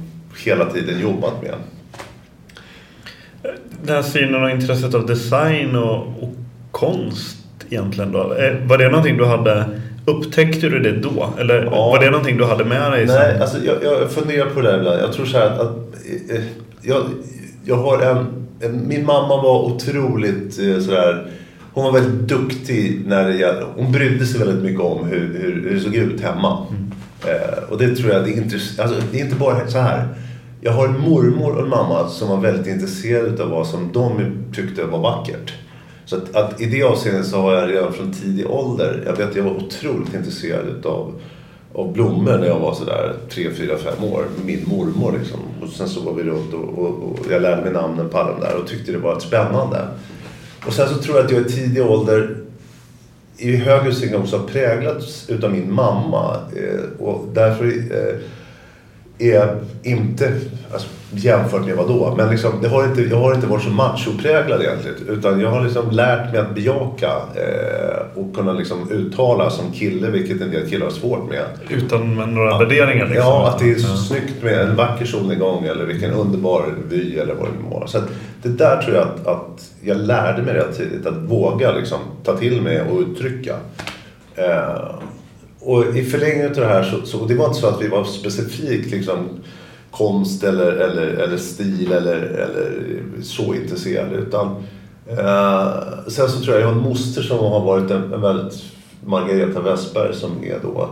[0.45, 1.53] hela tiden jobbat med.
[3.83, 6.33] Den här synen och intresset av design och, och
[6.71, 7.37] konst
[7.69, 8.33] egentligen då?
[8.33, 9.65] Eh, var det någonting du hade
[10.07, 11.33] Upptäckte du det då?
[11.39, 11.69] Eller ja.
[11.69, 13.05] var det någonting du hade med dig?
[13.05, 15.01] Nej, alltså jag, jag funderar på det där ibland.
[15.01, 15.77] Jag tror så här att, att
[16.29, 16.43] eh,
[16.81, 17.03] jag,
[17.65, 21.27] jag har en, en, Min mamma var otroligt eh, sådär
[21.75, 25.73] hon var väldigt duktig när gällde, hon brydde sig väldigt mycket om hur, hur, hur
[25.73, 26.67] det såg ut hemma.
[26.69, 26.91] Mm.
[27.25, 30.07] Eh, och det tror jag, det är, alltså, det är inte bara så här.
[30.61, 34.31] Jag har en mormor och en mamma som var väldigt intresserade av vad som de
[34.53, 35.53] tyckte var vackert.
[36.05, 39.29] Så att, att, i det avseendet så har jag redan från tidig ålder, jag vet
[39.29, 41.21] att jag var otroligt intresserad utav
[41.73, 45.15] av blommor när jag var sådär 3, 4, 5 år min mormor.
[45.19, 45.39] Liksom.
[45.61, 48.31] Och sen så var vi runt och, och, och, jag lärde mig namnen på alla
[48.31, 49.87] de där och tyckte det var spännande.
[50.67, 52.37] Och sen så tror jag att jag i tidig ålder
[53.37, 56.37] i hög utsträckning också har präglats utav min mamma.
[56.55, 59.49] Eh, och därför eh, är jag
[59.83, 62.13] inte, alltså, jämfört med vad då?
[62.17, 64.97] Men liksom, det har inte, jag har inte varit så machopräglad egentligen.
[65.07, 70.09] Utan jag har liksom lärt mig att bejaka eh, och kunna liksom uttala som kille,
[70.09, 71.43] vilket en del killar har svårt med.
[71.69, 73.05] Utan med några ja, värderingar?
[73.05, 73.25] Liksom.
[73.25, 73.97] Ja, att det är ja.
[74.07, 77.87] snyggt med en vacker solnedgång eller vilken underbar vy eller vad det nu.
[77.87, 78.09] Så att
[78.41, 81.05] det där tror jag att, att jag lärde mig rätt tidigt.
[81.05, 83.55] Att våga liksom, ta till mig och uttrycka.
[84.35, 84.95] Eh,
[85.59, 88.03] och i förlängningen av det här så, så det var inte så att vi var
[88.03, 89.29] specifikt liksom
[89.97, 92.71] konst eller, eller, eller stil eller, eller
[93.21, 94.13] så intresserad.
[94.13, 94.47] Utan,
[95.07, 95.73] eh,
[96.07, 98.63] sen så tror jag jag har en moster som har varit en, en väldigt
[99.05, 100.89] Margareta Westberg som är då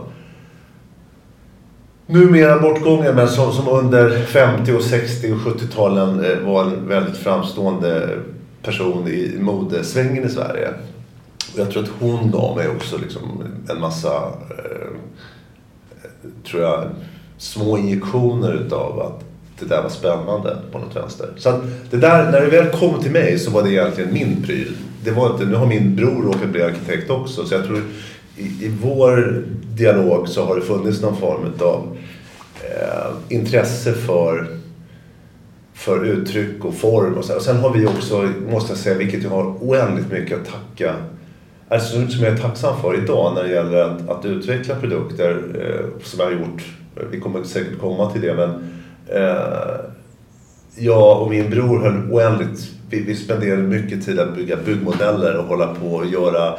[2.06, 7.16] numera bortgången men som, som under 50 och 60 och 70-talen eh, var en väldigt
[7.16, 8.18] framstående
[8.62, 10.68] person i modesvängen i Sverige.
[11.52, 14.16] Och jag tror att hon gav mig också liksom en massa,
[14.50, 14.88] eh,
[16.50, 16.84] tror jag,
[17.38, 19.24] små injektioner utav att
[19.58, 21.28] det där var spännande på något vänster.
[21.36, 24.42] Så att det där, när det väl kom till mig så var det egentligen min
[24.42, 24.76] pryl.
[25.04, 27.82] Det var inte, nu har min bror råkat bli arkitekt också så jag tror
[28.36, 29.42] i, i vår
[29.74, 31.96] dialog så har det funnits någon form av
[32.62, 34.46] eh, intresse för,
[35.74, 37.14] för uttryck och form.
[37.14, 37.36] Och, så.
[37.36, 40.94] och sen har vi också, måste jag säga, vilket jag har oändligt mycket att tacka
[41.68, 46.02] alltså, som jag är tacksam för idag när det gäller att, att utveckla produkter eh,
[46.02, 46.62] som jag har gjort.
[47.10, 48.50] Vi kommer säkert komma till det men
[49.08, 49.76] eh,
[50.76, 55.44] jag och min bror höll oändligt, vi, vi spenderade mycket tid att bygga byggmodeller och
[55.44, 56.54] hålla på och göra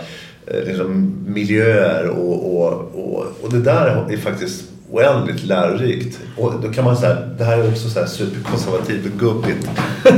[0.48, 6.19] Eh, liksom, miljöer och, och, och, och det där är faktiskt oändligt lärorikt.
[6.38, 9.69] Och då kan man säga, det här är också så här superkonservativt och gubbigt.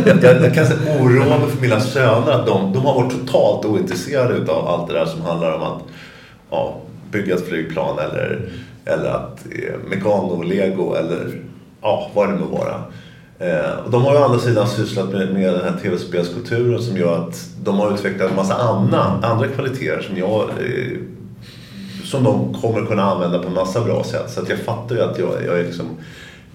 [0.06, 3.66] Jag, jag, kan säga oroa mig för mina söner att de, de har varit totalt
[3.66, 5.82] ointresserade av allt det där som handlar om att
[6.50, 8.50] ja, bygga ett flygplan eller,
[8.88, 11.42] eller att eh, mekano, lego eller
[11.82, 12.84] ja, vad det nu må vara.
[13.40, 16.98] Eh, och de har ju å andra sidan sysslat med, med den här tv-spelskulturen som
[16.98, 20.98] gör att de har utvecklat en massa andra, andra kvaliteter som jag eh,
[22.04, 24.32] som de kommer kunna använda på en massa bra sätt.
[24.32, 25.86] Så att jag fattar ju att jag, jag är liksom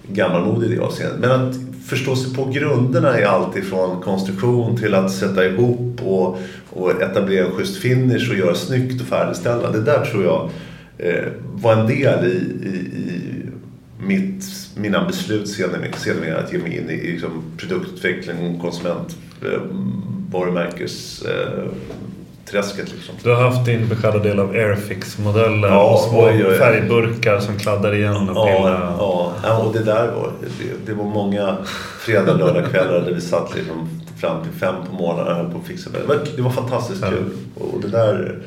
[0.07, 1.19] gammalmodig i det avseendet.
[1.19, 1.55] Men att
[1.87, 6.37] förstå sig på grunderna i allt ifrån konstruktion till att sätta ihop och,
[6.69, 9.71] och etablera en schysst finish och göra snyggt och färdigställa.
[9.71, 10.49] Det där tror jag
[11.03, 13.45] eh, var en del i, i, i
[13.97, 14.43] mitt
[14.75, 19.61] mina beslut sedermera att ge mig in i liksom, produktutveckling och konsument eh,
[21.25, 21.65] eh,
[22.45, 23.15] träsket liksom.
[23.23, 26.57] Du har haft din beskärda del av Airfix-modeller ja, och små oj, oj.
[26.57, 31.05] färgburkar som kladdar igen och ja, ja, ja, och det där var, det, det var
[31.05, 31.57] många
[31.99, 35.67] fredag lördagskvällar där vi satt liksom fram till fem på morgonen och höll på att
[35.67, 36.07] fixa det.
[36.07, 37.09] Var, det var fantastiskt ja.
[37.09, 37.29] kul.
[37.55, 38.39] Och det där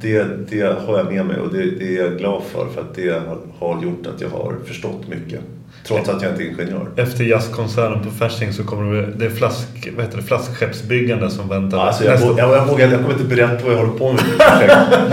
[0.00, 2.94] det, det har jag med mig och det, det, är jag glad för för att
[2.94, 3.22] det
[3.58, 5.40] har gjort att jag har förstått mycket.
[5.86, 6.88] Trots att jag inte är ingenjör.
[6.96, 11.48] Efter jazzkonserten på Fasching så kommer det, det är flask, vad heter det, flaskskeppsbyggande som
[11.48, 11.78] väntar.
[11.78, 14.22] Alltså jag, jag, jag, vågar, jag kommer inte berätta vad jag håller på med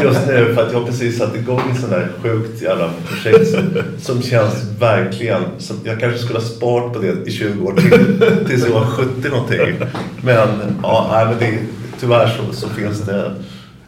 [0.04, 3.52] just nu för att jag har precis satt igång ett sånt där sjukt jävla projekt
[3.52, 3.64] som,
[4.00, 8.46] som känns verkligen som jag kanske skulle ha sparat på det i 20 år till
[8.48, 9.76] tills jag var 70 någonting.
[10.22, 10.48] Men
[10.84, 11.60] ja, nej, men det,
[12.00, 13.32] tyvärr så, så finns det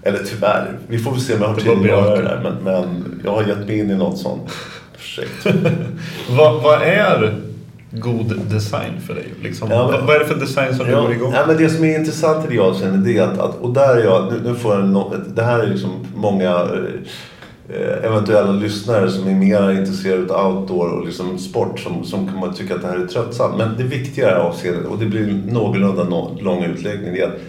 [0.04, 2.40] eller tyvärr, vi får väl se om jag har tid att göra det där.
[2.44, 4.52] Men, men jag har gett mig in i något sånt
[4.98, 5.46] projekt.
[6.38, 7.36] vad, vad är
[7.92, 9.34] god design för dig?
[9.44, 11.58] Liksom, ja, men, vad är det för design som ja, du går igång ja, men
[11.58, 14.42] Det som är intressant i det avseendet är att, att, och där är jag, nu,
[14.44, 16.68] nu får jag no, det här är liksom många
[17.70, 22.48] eh, eventuella lyssnare som är mer intresserade av outdoor och liksom sport som, som kommer
[22.48, 23.58] att tycka att det här är tröttsamt.
[23.58, 27.40] Men det viktiga avseendet, och det blir någorlunda no, lång utläggning, är att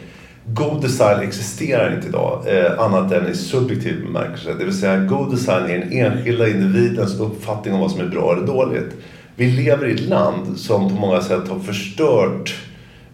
[0.44, 4.54] God design existerar inte idag eh, annat än i subjektiv bemärkelse.
[4.58, 8.32] Det vill säga god design är den enskilda individens uppfattning om vad som är bra
[8.32, 8.96] eller dåligt.
[9.36, 12.54] Vi lever i ett land som på många sätt har förstört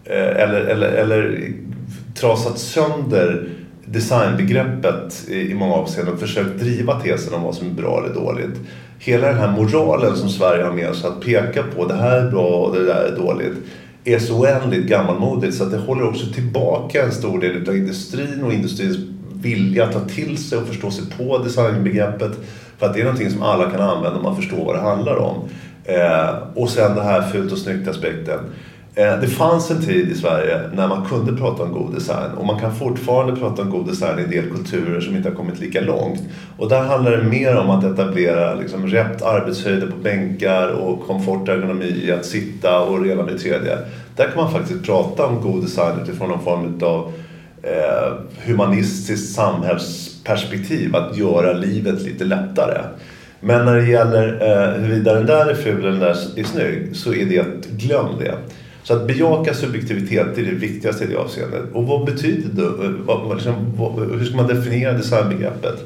[0.04, 1.52] eh, eller, eller, eller
[2.14, 3.48] trasat sönder
[3.84, 8.14] designbegreppet i, i många avseenden och försökt driva tesen om vad som är bra eller
[8.14, 8.60] dåligt.
[8.98, 12.30] Hela den här moralen som Sverige har med sig att peka på det här är
[12.30, 13.56] bra och det där är dåligt
[14.14, 18.44] är så oändligt gammalmodigt så att det håller också tillbaka en stor del av industrin
[18.44, 18.96] och industrins
[19.32, 22.32] vilja att ta till sig och förstå sig på designbegreppet.
[22.78, 25.16] För att det är någonting som alla kan använda om man förstår vad det handlar
[25.16, 25.48] om.
[25.84, 28.38] Eh, och sen det här fult och snyggt aspekten.
[28.98, 32.46] Eh, det fanns en tid i Sverige när man kunde prata om god design och
[32.46, 35.61] man kan fortfarande prata om god design i en del kulturer som inte har kommit
[35.61, 36.20] lika långt.
[36.59, 41.48] Och där handlar det mer om att etablera liksom rätt arbetshöjder på bänkar och komfort
[41.48, 43.78] och ergonomi att sitta och redan i tredje.
[44.16, 47.12] Där kan man faktiskt prata om god design utifrån någon form av
[47.62, 48.12] eh,
[48.46, 52.82] humanistiskt samhällsperspektiv, att göra livet lite lättare.
[53.40, 56.96] Men när det gäller eh, huruvida den där är ful eller den där är snygg
[56.96, 58.35] så är det att glöm det.
[58.87, 61.62] Så att bejaka subjektivitet är det viktigaste i det avseendet.
[61.72, 62.88] Och vad betyder det?
[63.05, 65.85] Vad, liksom, vad, hur ska man definiera designbegreppet?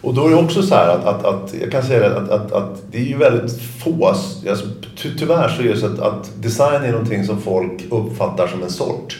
[0.00, 2.52] Och då är det också så här att, att, att jag kan säga att, att,
[2.52, 6.32] att det är ju väldigt få, alltså, ty, tyvärr så är det så att, att
[6.42, 9.18] design är någonting som folk uppfattar som en sort.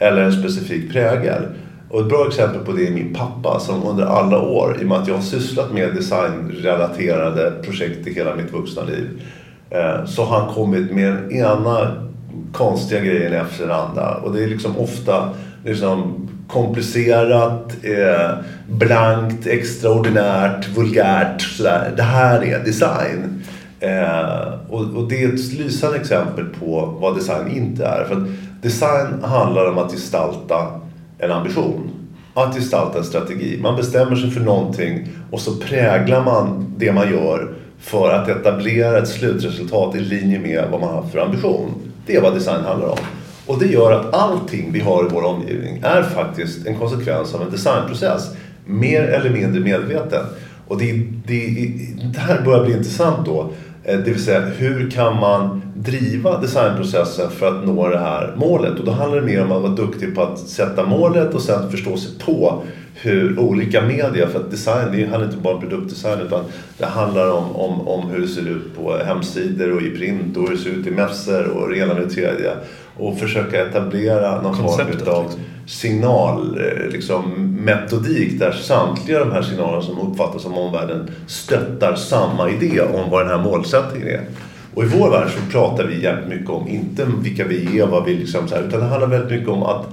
[0.00, 1.42] Eller en specifik prägel.
[1.90, 4.88] Och ett bra exempel på det är min pappa som under alla år, i och
[4.88, 9.08] med att jag har sysslat med designrelaterade projekt i hela mitt vuxna liv,
[9.70, 11.92] Eh, så har han kommit med den ena
[12.52, 14.14] konstiga grejen efter den andra.
[14.14, 15.30] Och det är liksom ofta
[15.64, 18.36] liksom komplicerat, eh,
[18.68, 21.42] blankt, extraordinärt, vulgärt.
[21.42, 21.92] Sådär.
[21.96, 23.42] Det här är design.
[23.80, 28.04] Eh, och, och, det är ett lysande exempel på vad design inte är.
[28.04, 28.26] För
[28.62, 30.80] design handlar om att gestalta
[31.18, 31.90] en ambition.
[32.34, 33.58] Att gestalta en strategi.
[33.62, 38.98] Man bestämmer sig för någonting och så präglar man det man gör för att etablera
[38.98, 41.74] ett slutresultat i linje med vad man har för ambition.
[42.06, 42.98] Det är vad design handlar om.
[43.46, 47.42] Och det gör att allting vi har i vår omgivning är faktiskt en konsekvens av
[47.42, 48.36] en designprocess.
[48.64, 50.24] Mer eller mindre medveten.
[50.68, 50.92] Och det,
[51.26, 51.70] det,
[52.12, 53.50] det här börjar bli intressant då.
[53.84, 58.78] Eh, det vill säga hur kan man driva designprocessen för att nå det här målet?
[58.78, 61.70] Och då handlar det mer om att vara duktig på att sätta målet och sen
[61.70, 62.62] förstå sig på
[63.00, 66.44] hur olika media, för att design det handlar inte bara om produktdesign utan
[66.78, 70.48] det handlar om, om, om hur det ser ut på hemsidor och i print och
[70.48, 72.50] hur det ser ut i mässor och det ena med tredje.
[72.96, 75.40] Och försöka etablera någon Konceptet, form av liksom.
[75.66, 82.50] signal, eh, liksom, metodik där samtliga de här signalerna som uppfattas som omvärlden stöttar samma
[82.50, 84.20] idé om vad den här målsättningen är.
[84.74, 88.04] Och i vår värld så pratar vi jävligt mycket om, inte vilka vi är, vad
[88.04, 89.86] vi liksom så här, utan det handlar väldigt mycket om att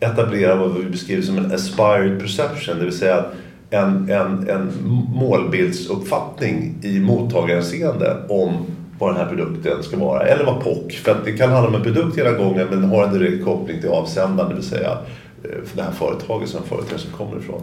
[0.00, 3.24] etablera vad vi beskriver som en aspired perception, det vill säga
[3.70, 4.72] en, en, en
[5.14, 8.66] målbildsuppfattning i mottagarhänseende om
[8.98, 10.22] vad den här produkten ska vara.
[10.22, 10.94] Eller vad POC.
[10.94, 13.80] För att det kan handla om en produkt hela gången men har en direkt koppling
[13.80, 14.98] till avsändaren, det vill säga
[15.44, 17.62] eh, för det här företaget som företaget som kommer ifrån.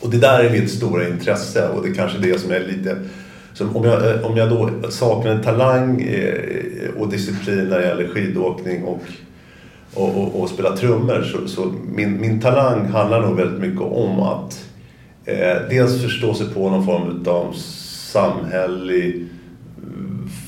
[0.00, 2.96] Och det där är mitt stora intresse och det är kanske det som är lite
[3.52, 7.86] som om, jag, eh, om jag då saknar en talang eh, och disciplin när det
[7.86, 9.02] gäller skidåkning och
[9.94, 14.20] och, och, och spela trummor så, så, min, min talang handlar nog väldigt mycket om
[14.20, 14.64] att
[15.24, 17.52] eh, dels förstå sig på någon form av
[18.12, 19.26] samhällelig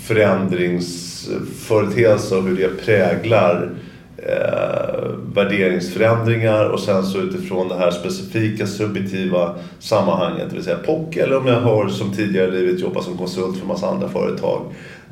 [0.03, 3.71] förändringsföreteelse och hur det präglar
[4.17, 11.17] eh, värderingsförändringar och sen så utifrån det här specifika subjektiva sammanhanget, det vill säga POC
[11.17, 14.09] eller om jag har som tidigare i livet jobbat som konsult för en massa andra
[14.09, 14.63] företag,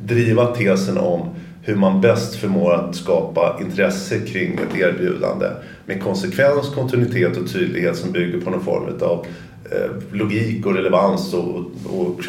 [0.03, 1.29] driva tesen om
[1.71, 5.47] hur man bäst förmår att skapa intresse kring ett erbjudande
[5.87, 9.27] med konsekvens, kontinuitet och tydlighet som bygger på någon form av
[9.71, 11.57] eh, logik och relevans och,
[11.87, 12.23] och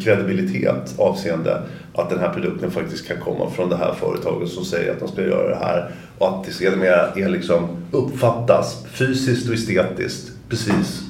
[0.00, 1.62] kredibilitet avseende
[1.94, 5.08] att den här produkten faktiskt kan komma från det här företaget som säger att de
[5.08, 11.02] ska göra det här och att det sedermera är liksom uppfattas fysiskt och estetiskt precis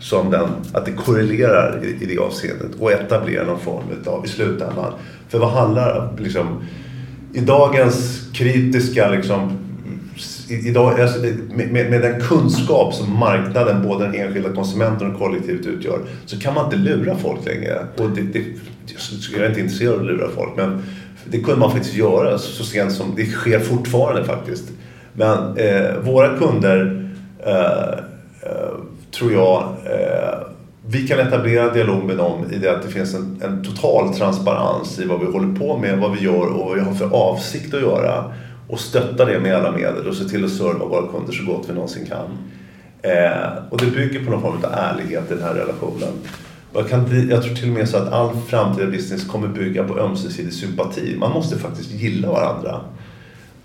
[0.00, 4.28] som den, att det korrelerar i, i det avseendet och etablerar någon form av i
[4.28, 4.92] slutändan.
[5.28, 6.62] För vad handlar liksom
[7.32, 9.58] i dagens kritiska liksom,
[10.48, 11.20] idag, alltså,
[11.54, 16.54] med, med, den kunskap som marknaden, både den enskilda konsumenten och kollektivet utgör, så kan
[16.54, 17.86] man inte lura folk längre.
[17.98, 18.44] Och det, det,
[19.32, 20.82] jag är inte intresserad av att lura folk, men
[21.24, 24.64] det kunde man faktiskt göra så sent som, det sker fortfarande faktiskt.
[25.12, 27.08] Men eh, våra kunder,
[27.46, 27.98] eh,
[28.50, 28.74] eh,
[29.10, 30.51] tror jag, eh,
[30.92, 34.98] vi kan etablera dialog med dem i det att det finns en, en, total transparens
[34.98, 37.74] i vad vi håller på med, vad vi gör och vad vi har för avsikt
[37.74, 38.32] att göra.
[38.68, 41.68] Och stötta det med alla medel och se till att serva våra kunder så gott
[41.68, 42.38] vi någonsin kan.
[43.02, 46.12] Eh, och det bygger på någon form av ärlighet i den här relationen.
[46.74, 49.98] Jag, kan, jag tror till och med så att all framtida business kommer bygga på
[49.98, 51.16] ömsesidig sympati.
[51.18, 52.80] Man måste faktiskt gilla varandra.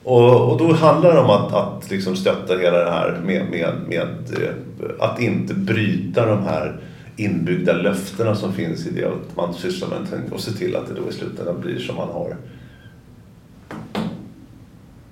[0.03, 3.73] Och, och då handlar det om att, att liksom stötta hela det här med, med,
[3.87, 4.07] med
[4.41, 6.79] eh, att inte bryta de här
[7.17, 10.88] inbyggda löftena som finns i det att man sysslar med någonting och se till att
[10.88, 12.36] det då i slutändan blir som man har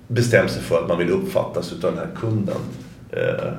[0.08, 2.56] bestämt sig för att man vill uppfattas utav den här kunden.
[3.10, 3.52] Eh.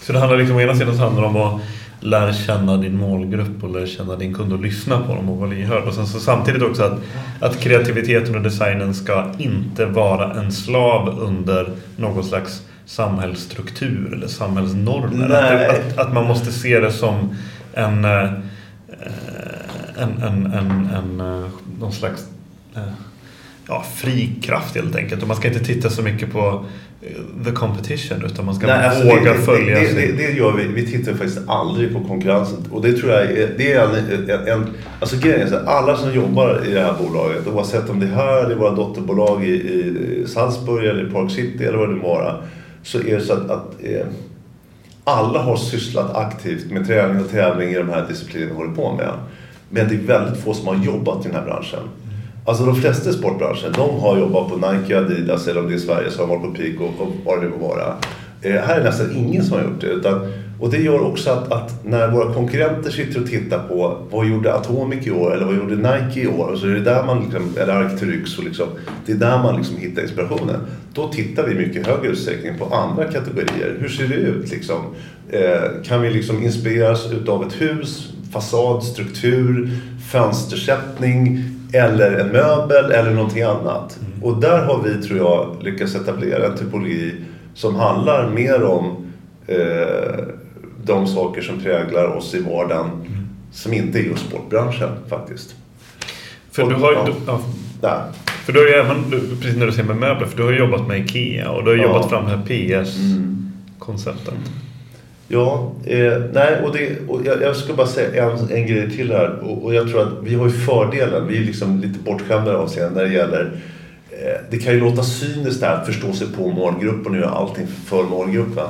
[0.00, 1.60] Så det handlar liksom, å ena sidan så handlar det om att
[2.00, 5.50] lära känna din målgrupp och lära känna din kund och lyssna på dem och vara
[5.50, 5.84] lyhörd.
[5.84, 6.98] Och sen så samtidigt också att,
[7.40, 15.30] att kreativiteten och designen ska inte vara en slav under någon slags samhällsstruktur eller samhällsnormer.
[15.30, 17.36] Att, att, att, man måste se det som
[17.74, 18.30] en, eh,
[19.96, 21.48] en, en, en, en eh,
[21.80, 22.24] någon slags
[22.76, 22.82] eh,
[23.68, 25.22] ja, fri kraft helt enkelt.
[25.22, 26.64] Och man ska inte titta så mycket på
[27.44, 30.66] the competition utan man ska Nej, alltså våga det, följa det, det, det, gör vi.
[30.66, 32.58] Vi tittar faktiskt aldrig på konkurrensen.
[32.70, 34.66] Och det tror jag är, det är en, en, en
[35.00, 38.52] alltså grejen är alla som jobbar i det här bolaget oavsett om det är här,
[38.52, 42.36] i våra dotterbolag i, i Salzburg eller i Park City eller vad det må vara
[42.82, 44.06] så är det så att, att eh,
[45.04, 48.94] alla har sysslat aktivt med träning och tävling i de här disciplinerna vi håller på
[48.94, 49.10] med.
[49.70, 51.88] Men det är väldigt få som har jobbat i den här branschen.
[52.46, 55.78] Alltså de flesta i sportbranschen, de har jobbat på Nike, Adidas eller om det är
[55.78, 57.94] Sverige så har de varit på Peak och, och vad det nu må vara.
[58.42, 59.86] Eh, här är nästan ingen som har gjort det.
[59.86, 64.26] Utan, och det gör också att, att, när våra konkurrenter sitter och tittar på vad
[64.26, 66.46] gjorde Atomic i år eller vad gjorde Nike i år?
[66.46, 68.68] Och så är det där man liksom, eller Arcturix och liksom,
[69.06, 70.60] det är där man liksom hittar inspirationen.
[70.94, 73.76] Då tittar vi mycket högre utsträckning på andra kategorier.
[73.80, 74.76] Hur ser det ut liksom?
[75.30, 79.70] Eh, kan vi liksom inspireras utav ett hus, fasad, struktur,
[80.12, 83.98] fönstersättning eller en möbel eller någonting annat?
[84.00, 84.22] Mm.
[84.22, 87.14] Och där har vi, tror jag, lyckats etablera en typologi
[87.54, 89.06] som handlar mer om
[89.46, 90.24] eh,
[90.84, 93.28] de saker som präglar oss i vardagen mm.
[93.52, 95.54] som inte är just sportbranschen faktiskt.
[96.50, 96.98] För du har ju...
[97.26, 97.40] Ja.
[97.82, 98.08] Ja.
[98.26, 99.10] För du har ju även,
[99.40, 101.76] precis när du säger med möbler, för du har jobbat med IKEA och du har
[101.76, 101.82] ja.
[101.82, 104.28] jobbat fram det här PS-konceptet.
[104.28, 104.42] Mm.
[105.28, 109.12] Ja, eh, nej och, det, och jag, jag, ska bara säga en, en grej till
[109.12, 109.38] här.
[109.38, 113.02] Och, och, jag tror att vi har ju fördelen, vi är liksom lite bortskämda avseende
[113.02, 113.52] när det gäller
[114.10, 117.66] eh, det kan ju låta cyniskt där att förstå sig på målgruppen och göra allting
[117.66, 118.68] för målgruppen.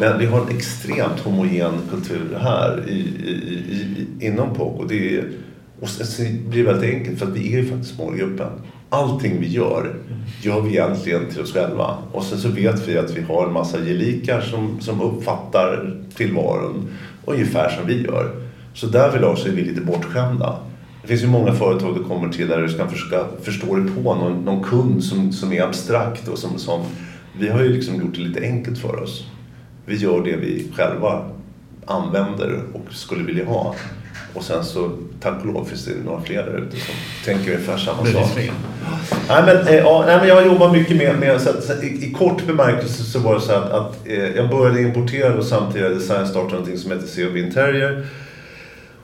[0.00, 3.32] Men vi har en extremt homogen kultur här i, i,
[3.70, 4.80] i, inom POC.
[4.80, 5.30] Och det, är,
[5.80, 8.50] och sen blir det väldigt enkelt för att vi är ju faktiskt målgruppen.
[8.90, 9.94] Allting vi gör,
[10.42, 11.98] gör vi egentligen till oss själva.
[12.12, 16.88] Och sen så vet vi att vi har en massa gelikar som, som uppfattar tillvaron
[17.24, 18.30] ungefär som vi gör.
[18.74, 20.58] Så därvidlag så är vi lite bortskämda.
[21.02, 24.14] Det finns ju många företag du kommer till där du ska försöka förstå dig på
[24.14, 26.82] någon, någon kund som, som är abstrakt och som, som...
[27.38, 29.24] Vi har ju liksom gjort det lite enkelt för oss
[29.86, 31.24] vi gör det vi själva
[31.86, 33.74] använder och skulle vilja ha.
[34.34, 37.76] Och sen så, tack och lov, finns det några fler där ute som tänker ungefär
[37.76, 38.30] samma sak.
[39.28, 41.86] Nej men, eh, ja, nej, men jag jobbar mycket med, med så, att, så i,
[41.86, 45.98] i, kort bemärkelse så var det så att, att eh, jag började importera och samtidigt
[45.98, 48.06] design startade någonting som heter COB Interior.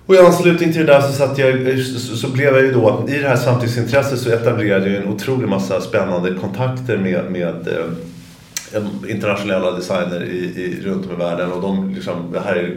[0.07, 3.05] Och i anslutning till det där så, satt jag, så, så blev jag ju då,
[3.09, 7.85] i det här samtidsintresset så etablerade jag en otrolig massa spännande kontakter med, med eh,
[9.09, 12.77] internationella designer i, i, runt om i världen och de liksom, det här är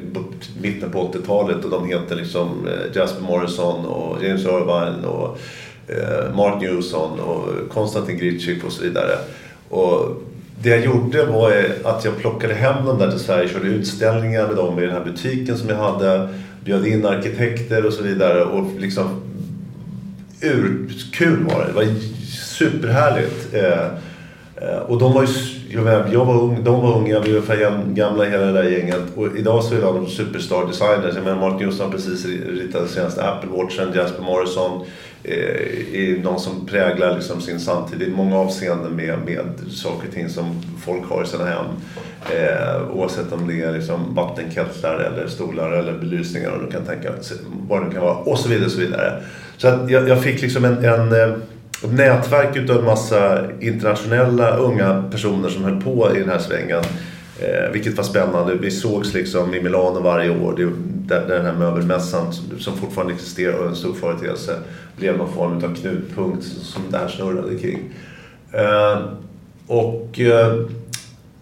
[0.61, 5.39] mitten på 80-talet och de heter liksom eh, Jasper Morrison och James Irvine och
[5.87, 9.17] eh, Mark Newson och Konstantin Gritschik och så vidare.
[9.69, 10.21] Och
[10.61, 14.55] det jag gjorde var att jag plockade hem dem där till Sverige, körde utställningar med
[14.55, 16.29] dem i den här butiken som jag hade,
[16.63, 19.21] bjöd in arkitekter och så vidare och liksom
[20.41, 21.67] urkul var det.
[21.67, 21.85] Det var
[22.57, 23.53] superhärligt.
[23.53, 23.85] Eh,
[24.55, 25.27] eh och de var ju
[26.11, 29.01] jag, var ung, de var unga, vi var ungefär gamla hela det där gänget.
[29.15, 31.15] Och idag så är de superstar designers.
[31.15, 34.85] Jag menar Martin Newson har precis ritat senaste Apple Watchen, Jasper Morrison
[35.23, 35.35] eh,
[35.93, 40.29] är någon som präglar liksom sin samtid i många avseenden med, med saker och ting
[40.29, 41.65] som folk har i sina hem.
[42.31, 47.09] Eh, oavsett om det är liksom vattenkettlar eller stolar eller belysningar och du kan tänka
[47.67, 48.65] vad det kan vara och så vidare.
[48.65, 49.23] Och så vidare.
[49.57, 51.35] så att jag, jag fick liksom en, en eh,
[51.87, 56.83] ett nätverk utav en massa internationella unga personer som höll på i den här svängen.
[57.39, 58.55] Eh, vilket var spännande.
[58.55, 60.53] Vi sågs liksom i Milano varje år.
[60.57, 60.69] Det,
[61.07, 64.57] där, där den här möbelmässan som, som fortfarande existerar och är en stor företeelse
[64.97, 67.79] blev någon form av knutpunkt som det här snurrade kring.
[68.51, 69.01] Eh,
[69.67, 70.55] och eh,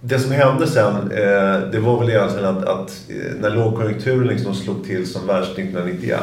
[0.02, 4.56] det som hände sen, eh, det var väl egentligen att, att eh, när lågkonjunkturen liksom
[4.56, 6.20] slog till som värst 1991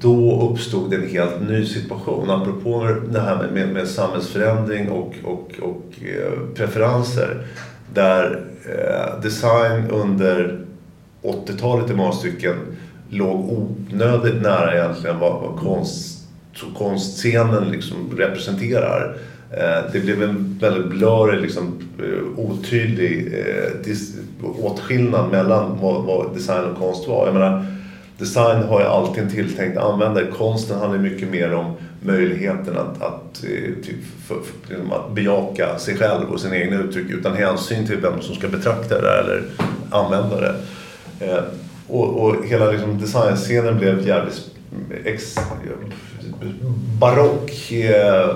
[0.00, 2.30] då uppstod en helt ny situation.
[2.30, 7.46] Apropå det här med, med samhällsförändring och, och, och eh, preferenser.
[7.94, 10.58] Där eh, design under
[11.22, 12.56] 80-talet i många stycken
[13.10, 16.28] låg onödigt nära egentligen vad, vad konst,
[16.76, 19.16] konstscenen liksom representerar.
[19.50, 23.96] Eh, det blev en väldigt blurrig, liksom, eh, otydlig eh,
[24.42, 27.26] åtskillnad mellan vad, vad design och konst var.
[27.26, 27.75] Jag menar,
[28.18, 30.26] Design har ju alltid en tilltänkt användare.
[30.26, 35.78] Konsten handlar mycket mer om möjligheten att, att, eh, typ, för, för, liksom att bejaka
[35.78, 39.42] sig själv och sina egna uttryck utan hänsyn till vem som ska betrakta det eller
[39.90, 40.54] använda det.
[41.20, 41.42] Eh,
[41.88, 44.50] och, och hela liksom, designscenen blev jävligt
[45.04, 45.36] ex,
[47.00, 47.72] barock.
[47.72, 48.30] Eh,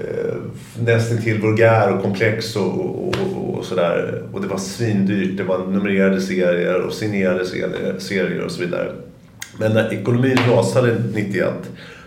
[0.00, 0.36] eh,
[0.80, 4.22] nästintill vulgär och komplex och, och, och, och, sådär.
[4.32, 5.36] Och det var svindyrt.
[5.36, 8.92] Det var numrerade serier och signerade serier, serier och så vidare.
[9.58, 11.52] Men när ekonomin rasade 91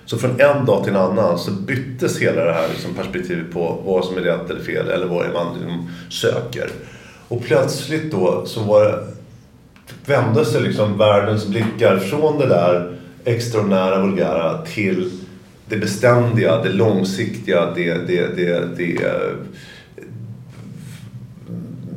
[0.05, 3.81] så från en dag till en annan så byttes hela det här liksom perspektivet på
[3.85, 6.69] vad som är rätt eller fel eller vad man liksom söker.
[7.27, 8.99] Och plötsligt då så var det,
[10.05, 15.11] vände sig liksom världens blickar från det där extraordinära, vulgära till
[15.69, 19.01] det beständiga, det långsiktiga, det, det, det, det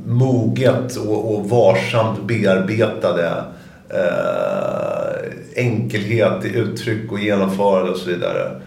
[0.07, 3.44] moget och, och varsamt bearbetade
[3.93, 8.61] eh, enkelhet i uttryck och genomförande och så vidare.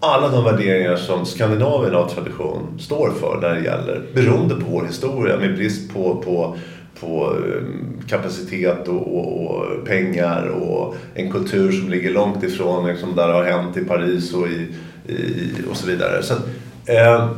[0.00, 4.84] alla de värderingar som Skandinavien av tradition står för när det gäller, beroende på vår
[4.84, 6.56] historia med brist på, på,
[7.00, 13.16] på eh, kapacitet och, och, och, pengar och en kultur som ligger långt ifrån liksom,
[13.16, 14.68] där det har hänt i Paris och, i,
[15.12, 16.22] i och så vidare.
[16.22, 16.34] Så,
[16.86, 17.28] eh,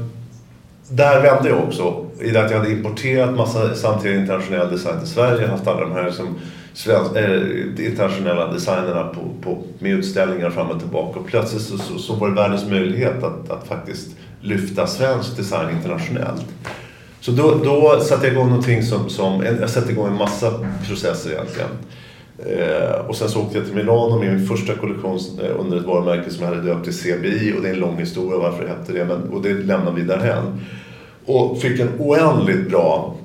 [0.88, 5.08] där vände jag också i det att jag hade importerat massa samtidigt internationell design till
[5.08, 6.38] Sverige, haft alla de här som
[6.74, 11.20] svensk, äh, internationella designerna på, på, med utställningar fram och tillbaka.
[11.20, 15.76] Och plötsligt så, så, så var det världens möjlighet att, att faktiskt lyfta svensk design
[15.76, 16.44] internationellt.
[17.20, 20.52] Så då, då satte jag igång någonting som, som jag satte igång en massa
[20.86, 21.70] processer egentligen.
[22.38, 25.86] Eh, och sen så åkte jag till Milano med min första kollektion eh, under ett
[25.86, 28.68] varumärke som jag hade döpt till CBI och det är en lång historia varför det
[28.68, 30.60] hette det men, och det lämnar vi därhän.
[31.26, 33.16] Och fick en oändligt bra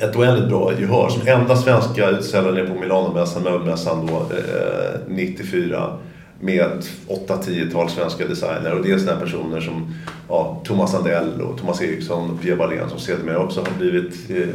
[0.00, 1.08] ett oändligt bra gehör.
[1.08, 5.98] Som enda svenska utställare på Milanomässan, möbelmässan då, eh, 94
[6.40, 9.94] med 8-10-tal svenska designer och det är sådana personer som
[10.28, 14.48] ja, Thomas Andell och Thomas Eriksson och Pia Wallén som sedermera också har blivit, eh,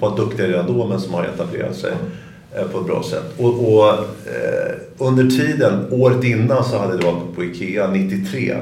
[0.00, 1.92] var duktiga redan då men som har etablerat sig
[2.54, 3.34] eh, på ett bra sätt.
[3.38, 8.56] Och, och eh, under tiden, året innan så hade jag varit på IKEA 93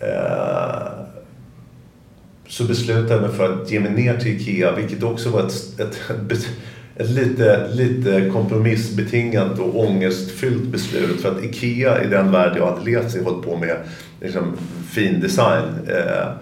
[0.00, 0.99] eh,
[2.50, 5.80] så beslutade jag mig för att ge mig ner till IKEA, vilket också var ett,
[5.80, 6.48] ett, ett,
[6.96, 11.20] ett lite, lite kompromissbetingat och ångestfyllt beslut.
[11.20, 13.76] För att IKEA i den värld jag hade levt i hållit på med
[14.20, 14.56] liksom,
[14.90, 15.64] fin design.
[15.88, 16.32] Eh,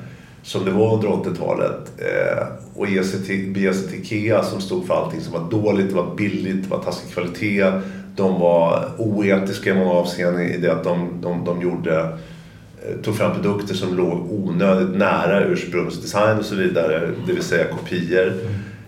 [0.43, 1.93] som det var under 80-talet.
[1.99, 5.51] Eh, och ge sig till, bege sig till IKEA som stod för allting som var
[5.51, 7.73] dåligt, det var billigt, det var taskig kvalitet.
[8.17, 12.19] De var oetiska i många avseenden i det att de, de, de gjorde
[12.83, 17.65] Eh, tog fram produkter som låg onödigt nära ursprungsdesign och så vidare, det vill säga
[17.65, 18.33] kopior.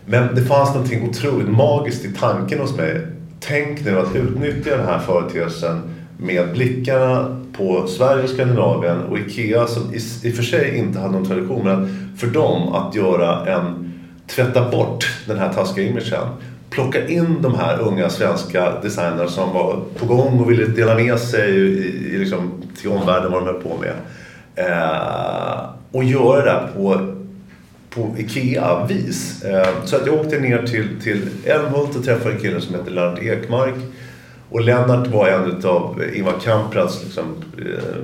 [0.07, 3.07] Men det fanns någonting otroligt magiskt i tanken hos mig.
[3.41, 5.81] Tänk nu att utnyttja den här företeelsen
[6.19, 10.99] med blickarna på Sverige och Skandinavien och IKEA som i, i och för sig inte
[10.99, 13.93] hade någon tradition men för dem att göra en
[14.27, 16.29] tvätta bort den här taskiga imagen
[16.71, 21.19] plocka in de här unga svenska designers som var på gång och ville dela med
[21.19, 21.65] sig i,
[22.15, 23.95] i, liksom, till omvärlden vad de höll på med.
[24.55, 25.61] Eh,
[25.93, 27.15] och göra det på,
[27.91, 29.43] på IKEA-vis.
[29.45, 32.91] Eh, så att jag åkte ner till, till Älmhult och träffade en kille som heter
[32.91, 33.75] Lennart Ekmark.
[34.51, 37.25] Och Lennart var en av Ingvar Kamprads liksom,
[37.59, 37.95] eh,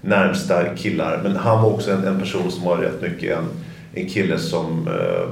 [0.00, 1.20] närmsta killar.
[1.22, 3.44] Men han var också en, en person som var rätt mycket en,
[3.94, 5.28] en kille som eh,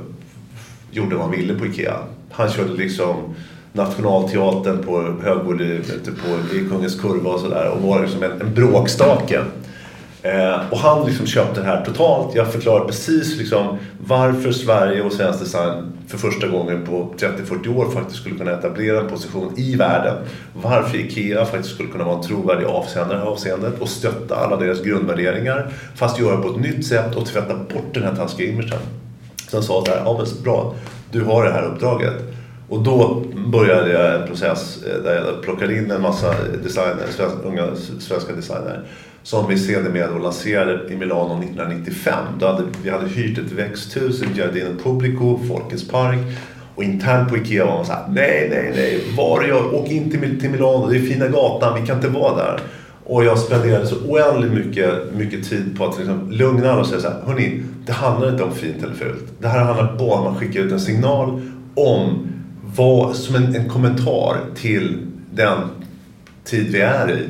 [0.90, 1.96] gjorde vad han ville på IKEA.
[2.32, 3.34] Han körde liksom
[3.72, 9.40] Nationalteatern på högvolym på, i Kungens Kurva och sådär och var liksom en, en bråkstake.
[10.22, 12.34] Eh, och han liksom köpte det här totalt.
[12.34, 17.90] Jag förklarade precis liksom varför Sverige och svensk design för första gången på 30-40 år
[17.90, 20.16] faktiskt skulle kunna etablera en position i världen.
[20.54, 24.36] Varför IKEA faktiskt skulle kunna vara en trovärdig avsändare i det här avseendet och stötta
[24.36, 28.52] alla deras grundvärderingar fast göra på ett nytt sätt och tvätta bort den här taskiga
[28.52, 28.78] imagen.
[29.50, 30.74] Sen sa jag ja men bra,
[31.12, 32.12] du har det här uppdraget.
[32.68, 37.38] Och då började jag en process eh, där jag plockade in en massa designer, svenska,
[37.48, 38.84] unga svenska designer
[39.22, 42.14] som vi sedermera lanserade i Milano 1995.
[42.38, 46.18] Då hade, vi hade hyrt ett växthus i Giardino Publico, Folkets park.
[46.74, 49.74] Och internt på IKEA var man såhär, nej, nej, nej, var jag?
[49.74, 52.60] Åk inte till Milano, det är fina gatan, vi kan inte vara där.
[53.04, 57.00] Och jag spenderade så oändligt mycket, mycket tid på att liksom lugna alla och säga
[57.00, 59.24] så här, hörni, det handlar inte om fint eller fult.
[59.38, 61.40] Det här handlar bara om att skicka ut en signal
[61.74, 62.28] om
[62.76, 64.98] vad, som en, en kommentar till
[65.30, 65.58] den
[66.44, 67.28] tid vi är i.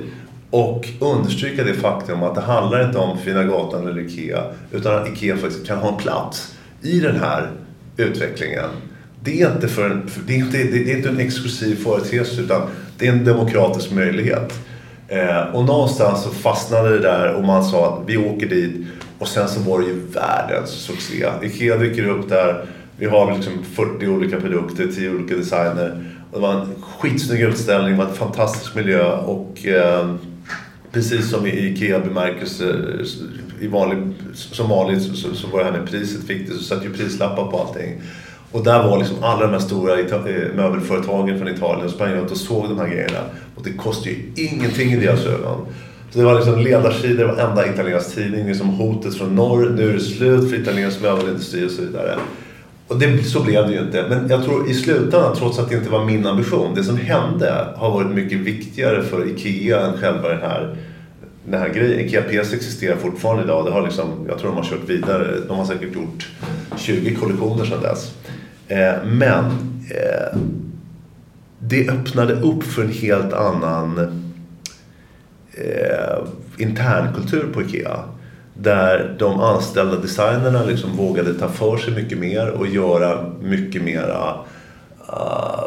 [0.50, 5.08] Och understryka det faktum att det handlar inte om Fina Gatan eller IKEA utan att
[5.08, 7.50] IKEA faktiskt kan ha en plats i den här
[7.96, 8.70] utvecklingen.
[9.24, 12.62] Det är inte, för en, det är inte, det är inte en exklusiv företeelse utan
[12.98, 14.52] det är en demokratisk möjlighet.
[15.12, 18.86] Eh, och någonstans så fastnade det där och man sa att vi åker dit
[19.18, 21.26] och sen så var det ju världens succé.
[21.42, 22.64] Ikea dyker upp där.
[22.96, 26.04] Vi har liksom 40 olika produkter, 10 olika designer.
[26.30, 30.14] Och det var en skitsnygg utställning, det var en fantastisk miljö och eh,
[30.92, 32.74] precis som i Ikea-bemärkelse
[33.60, 33.98] i vanlig,
[34.34, 36.56] som vanligt så, så, så var det här med priset viktigt.
[36.56, 38.00] Så satt ju prislappar på allting.
[38.52, 42.30] Och där var liksom alla de här stora eh, möbelföretagen från Italien och sprang runt
[42.30, 43.20] och såg de här grejerna.
[43.56, 45.66] Och det kostade ju ingenting i deras ögon.
[46.10, 48.46] Så det var liksom ledarsidor i varenda italiensk tidning.
[48.46, 52.18] Liksom hotet från norr, nu är det slut för italiensk möbelindustri och så vidare.
[52.88, 54.06] Och det, så blev det ju inte.
[54.08, 57.66] Men jag tror i slutändan, trots att det inte var min ambition, det som hände
[57.76, 60.76] har varit mycket viktigare för IKEA än själva den här,
[61.44, 62.00] den här grejen.
[62.00, 63.64] IKEA PS existerar fortfarande idag.
[63.64, 65.40] Det har liksom, jag tror de har kört vidare.
[65.48, 66.28] De har säkert gjort
[66.76, 68.12] 20 kollektioner sedan dess.
[68.68, 69.44] Eh, men
[69.90, 70.38] eh,
[71.58, 73.98] det öppnade upp för en helt annan
[75.54, 76.26] eh,
[76.58, 77.98] internkultur på IKEA.
[78.54, 84.34] Där de anställda designerna liksom vågade ta för sig mycket mer och göra mycket mera
[85.08, 85.64] uh,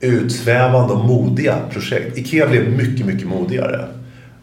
[0.00, 2.18] utsvävande och modiga projekt.
[2.18, 3.86] IKEA blev mycket, mycket modigare.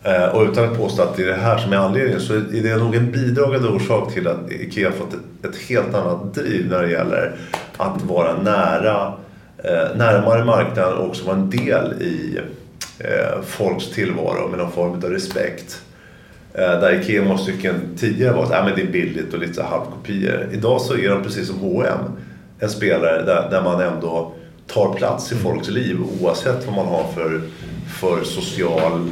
[0.08, 2.64] Uh, och utan att påstå att det är det här som är anledningen så är
[2.64, 6.82] det nog en bidragande orsak till att IKEA fått ett, ett helt annat driv när
[6.82, 7.36] det gäller
[7.78, 9.08] att vara nära,
[9.66, 12.40] uh, närmare marknaden och också vara en del i
[13.02, 15.82] uh, folks tillvaro med någon form av respekt.
[16.54, 20.50] Där IKEA många stycken tidigare var att äh, men det är billigt och lite halvkopior.
[20.52, 22.00] Idag så är de precis som H&M
[22.60, 24.34] en spelare där, där man ändå
[24.68, 27.42] tar plats i folks liv oavsett vad man har för,
[28.00, 29.12] för social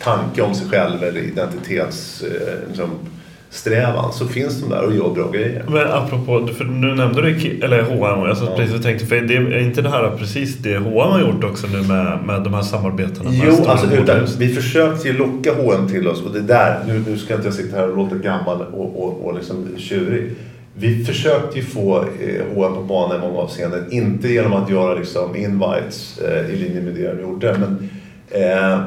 [0.00, 5.64] tanke om sig själv eller identitetssträvan liksom, så finns de där och gör bra grejer.
[5.68, 8.56] Men apropå, för nu nämnde du eller H&M jag satt ja.
[8.56, 11.66] precis och tänkte, för det är inte det här precis det H&M har gjort också
[11.66, 13.30] nu med, med de här samarbetena?
[13.32, 17.18] Jo, alltså utan, vi försökte ju locka H&M till oss och det där, nu, nu
[17.18, 20.30] ska inte jag sitta här och låta gammal och, och, och liksom tjurig.
[20.74, 23.92] Vi försökte ju få eh, H&M på banan i många avseenden.
[23.92, 27.58] Inte genom att göra liksom invites eh, i linje med det de gjorde.
[27.58, 27.88] Men,
[28.30, 28.80] eh,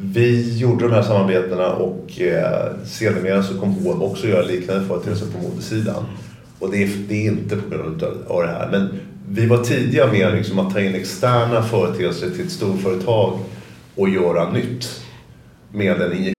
[0.00, 5.26] vi gjorde de här samarbetena och eh, sedermera så kom H&M också göra liknande företeelser
[5.26, 6.04] på modesidan.
[6.58, 8.70] Och det är, det är inte på grund av det här.
[8.70, 13.38] Men vi var tidiga med liksom att ta in externa företeelser till ett storföretag
[13.94, 15.04] och göra nytt
[15.72, 16.34] med en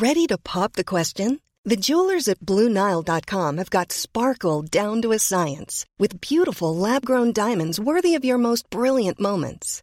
[0.00, 1.38] Ready to pop the question?
[1.64, 7.80] The jewelers at BlueNile.com have got sparkle down to a science with beautiful lab-grown diamonds
[7.80, 9.82] worthy of your most brilliant moments.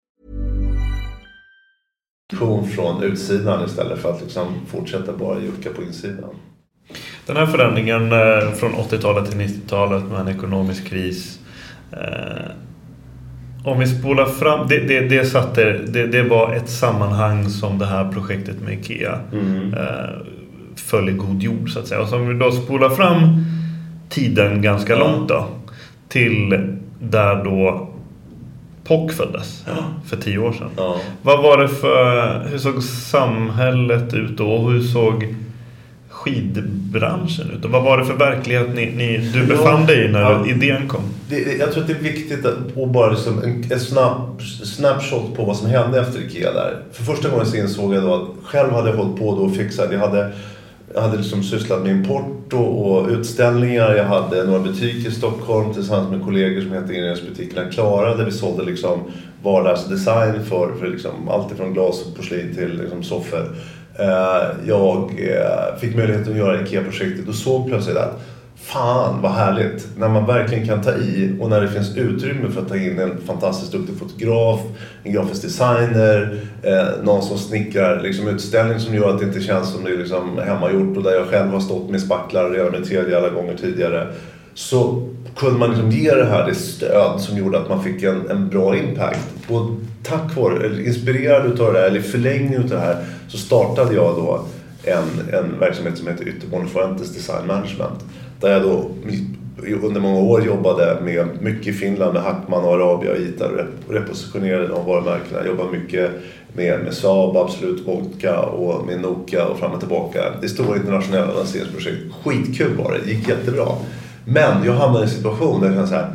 [2.75, 6.29] Från utsidan istället för att liksom fortsätta bara jucka på insidan.
[7.25, 11.39] Den här förändringen eh, från 80-talet till 90-talet med en ekonomisk kris.
[11.91, 12.51] Eh,
[13.65, 17.85] om vi spolar fram, det, det, det, satte, det, det var ett sammanhang som det
[17.85, 19.73] här projektet med IKEA mm.
[19.73, 20.09] Eh,
[20.75, 22.01] föll i god jord så att säga.
[22.01, 23.45] Och som vi då spolar fram
[24.09, 25.47] tiden ganska långt då.
[26.07, 26.49] Till
[26.99, 27.90] där då
[28.91, 29.83] POC föddes ja.
[30.05, 30.69] för tio år sedan.
[30.77, 30.97] Ja.
[31.21, 34.57] Vad var det för, hur såg samhället ut då?
[34.57, 35.35] Hur såg
[36.09, 37.65] skidbranschen ut?
[37.65, 40.87] Och vad var det för verklighet ni, ni du befann dig i när ja, idén
[40.87, 41.01] kom?
[41.29, 45.45] Det, jag tror att det är viktigt att bara liksom en, en snabb, snapshot på
[45.45, 46.77] vad som hände efter IKEA där.
[46.91, 49.55] För första gången så insåg jag då att själv hade jag hållit på då och
[49.55, 49.91] fixat.
[49.91, 50.31] Jag hade
[50.93, 53.95] jag hade liksom sysslat med import och, och, utställningar.
[53.95, 58.31] Jag hade några butiker i Stockholm tillsammans med kollegor som hette Inredningsbutikerna Klara där vi
[58.31, 58.99] sålde liksom
[59.43, 63.55] vardagsdesign för, för liksom allt ifrån glas och porslin till liksom soffor.
[63.99, 68.21] Eh, jag eh, fick möjligheten att göra IKEA-projektet och såg plötsligt att
[68.63, 69.87] Fan vad härligt!
[69.97, 72.99] När man verkligen kan ta i och när det finns utrymme för att ta in
[72.99, 74.59] en fantastiskt duktig fotograf,
[75.03, 79.71] en grafisk designer, eh, någon som snickrar liksom utställning som gör att det inte känns
[79.71, 82.85] som det är liksom hemmagjort och där jag själv har stått med spacklar redan med
[82.85, 84.07] tredje alla gånger tidigare.
[84.53, 88.29] Så kunde man liksom ge det här det stöd som gjorde att man fick en,
[88.29, 89.27] en bra impact.
[89.47, 89.69] Och
[90.03, 94.15] tack vare, eller inspirerad utav det här, eller förlängning utav det här, så startade jag
[94.15, 94.45] då
[94.83, 98.03] en, en verksamhet som heter Ytterborn Fuentes Design Management
[98.41, 98.91] där jag då
[99.81, 103.93] under många år jobbade med mycket i Finland med Hackman och Arabia och Ita och
[103.93, 105.45] repositionerade de varumärkena.
[105.45, 106.11] Jobbade mycket
[106.53, 110.19] med, med Saab, Absolut Vodka och med Nokia och fram och tillbaka.
[110.41, 112.01] Det stora internationella lanseringsprojekt.
[112.23, 113.67] Skitkul var det, det gick jättebra.
[114.25, 116.11] Men jag hamnade i en situation där jag kände så här,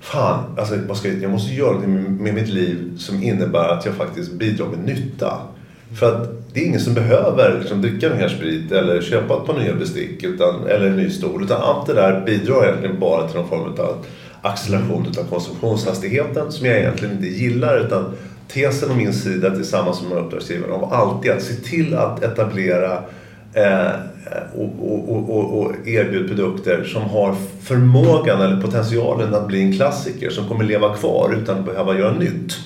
[0.00, 0.74] fan, alltså,
[1.04, 4.78] jag, jag måste göra någonting med mitt liv som innebär att jag faktiskt bidrar med
[4.78, 5.38] nytta.
[5.94, 9.58] För att det är ingen som behöver liksom, dricka mer sprit eller köpa ett par
[9.58, 11.44] nya bestick utan, eller en ny stol.
[11.44, 14.06] Utan allt det där bidrar egentligen bara till någon form av
[14.42, 17.78] acceleration av konsumtionshastigheten som jag egentligen inte gillar.
[17.78, 18.12] Utan
[18.48, 22.92] tesen om min sida tillsammans med uppdragsgivarna om alltid att se till att etablera
[23.54, 23.90] eh,
[24.54, 24.72] och,
[25.08, 30.48] och, och, och erbjuda produkter som har förmågan eller potentialen att bli en klassiker som
[30.48, 32.58] kommer leva kvar utan att behöva göra nytt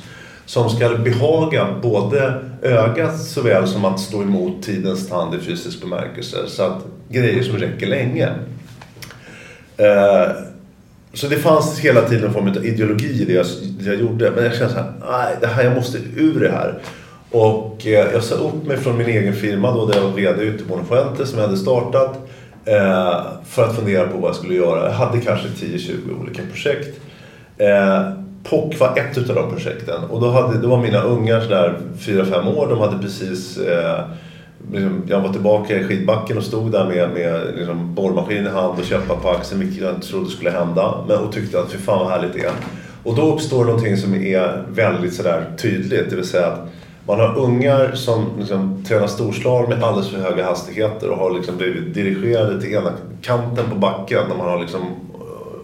[0.47, 6.37] som ska behaga både ögat såväl som att stå emot tidens tand i fysisk bemärkelse.
[6.47, 8.29] Så att grejer som räcker länge.
[9.77, 10.29] Eh,
[11.13, 13.47] så det fanns hela tiden en form av ideologi i det jag,
[13.79, 14.31] det jag gjorde.
[14.31, 16.79] Men jag kände så här, nej, det här, jag måste ur det här.
[17.31, 20.43] Och eh, jag sa upp mig från min egen firma då, där jag var VD
[20.43, 22.19] ute på Fuente som jag hade startat.
[22.65, 24.85] Eh, för att fundera på vad jag skulle göra.
[24.85, 27.01] Jag hade kanske 10-20 olika projekt.
[27.59, 31.79] Eh, POC var ett utav de projekten och då, hade, då var mina ungar sådär
[31.99, 32.67] 4-5 år.
[32.69, 34.05] De hade precis eh,
[34.73, 38.79] liksom, jag var tillbaka i skidbacken och stod där med, med liksom, borrmaskin i hand
[38.79, 41.05] och köpa på axeln vilket jag inte trodde skulle hända.
[41.09, 42.53] Men, och tyckte att fy fan vad härligt det är.
[43.05, 46.11] Och då uppstår någonting som är väldigt sådär tydligt.
[46.11, 46.69] Det vill säga att
[47.07, 51.57] man har ungar som liksom, tränar storslalom med alldeles för höga hastigheter och har liksom
[51.57, 52.91] blivit dirigerade till ena
[53.23, 54.81] kanten på backen när man har liksom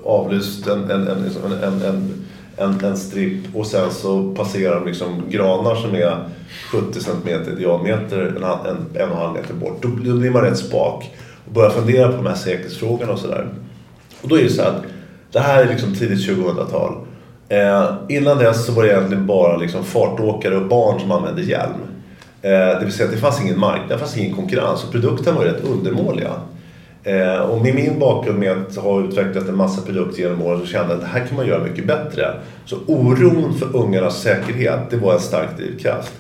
[0.05, 2.26] avlyst en, en, en, liksom, en, en
[2.61, 6.24] en, en stripp och sen så passerar de liksom granar som är
[6.70, 9.82] 70 cm i diameter, en, en, en och en halv meter bort.
[9.82, 11.11] Då, då blir man rätt spak
[11.46, 13.48] och börjar fundera på de här säkerhetsfrågorna och sådär.
[14.22, 14.82] Och då är det så att
[15.32, 16.94] det här är liksom tidigt 2000-tal.
[17.48, 21.80] Eh, innan dess så var det egentligen bara liksom fartåkare och barn som använde hjälm.
[22.42, 25.38] Eh, det vill säga att det fanns ingen marknad, det fanns ingen konkurrens och produkterna
[25.38, 26.30] var rätt undermåliga.
[27.05, 30.66] Eh, och med min bakgrund med att ha utvecklat en massa produkter genom åren så
[30.66, 32.34] kände jag att det här kan man göra mycket bättre.
[32.64, 36.12] Så oron för ungarnas säkerhet, det var en stark drivkraft.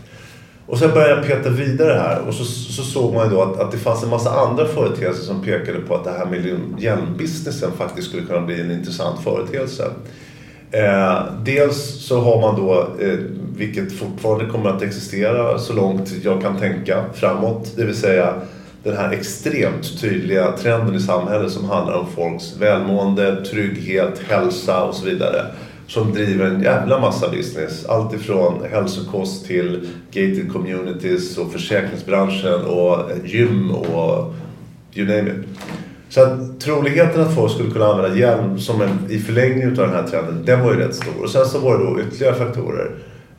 [0.66, 3.60] Och sen började jag peta vidare här och så, så såg man ju då att,
[3.60, 7.70] att det fanns en massa andra företeelser som pekade på att det här med hjälmbusinessen
[7.78, 9.84] faktiskt skulle kunna bli en intressant företeelse.
[10.70, 13.18] Eh, dels så har man då, eh,
[13.56, 18.34] vilket fortfarande kommer att existera så långt jag kan tänka framåt, det vill säga
[18.82, 24.94] den här extremt tydliga trenden i samhället som handlar om folks välmående, trygghet, hälsa och
[24.94, 25.46] så vidare.
[25.86, 27.86] Som driver en jävla massa business.
[27.86, 34.34] Allt ifrån hälsokost till gated communities och försäkringsbranschen och gym och
[34.94, 35.46] you name it.
[36.08, 39.90] Så att troligheten att folk skulle kunna använda hjälm som en, i förlängning av den
[39.90, 41.22] här trenden, den var ju rätt stor.
[41.22, 42.90] Och sen så var det då ytterligare faktorer.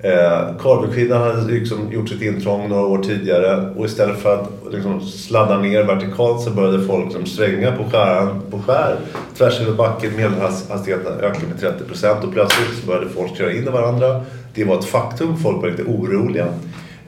[0.03, 5.01] Eh, Karbonskidan hade liksom gjort sitt intrång några år tidigare och istället för att liksom
[5.01, 8.95] sladda ner vertikalt så började folk liksom svänga på, skäran, på skär
[9.37, 10.15] tvärs över backen.
[10.15, 14.21] Medelhastigheten ökade med 30 procent och plötsligt så började folk köra in i varandra.
[14.53, 16.47] Det var ett faktum, folk var lite oroliga.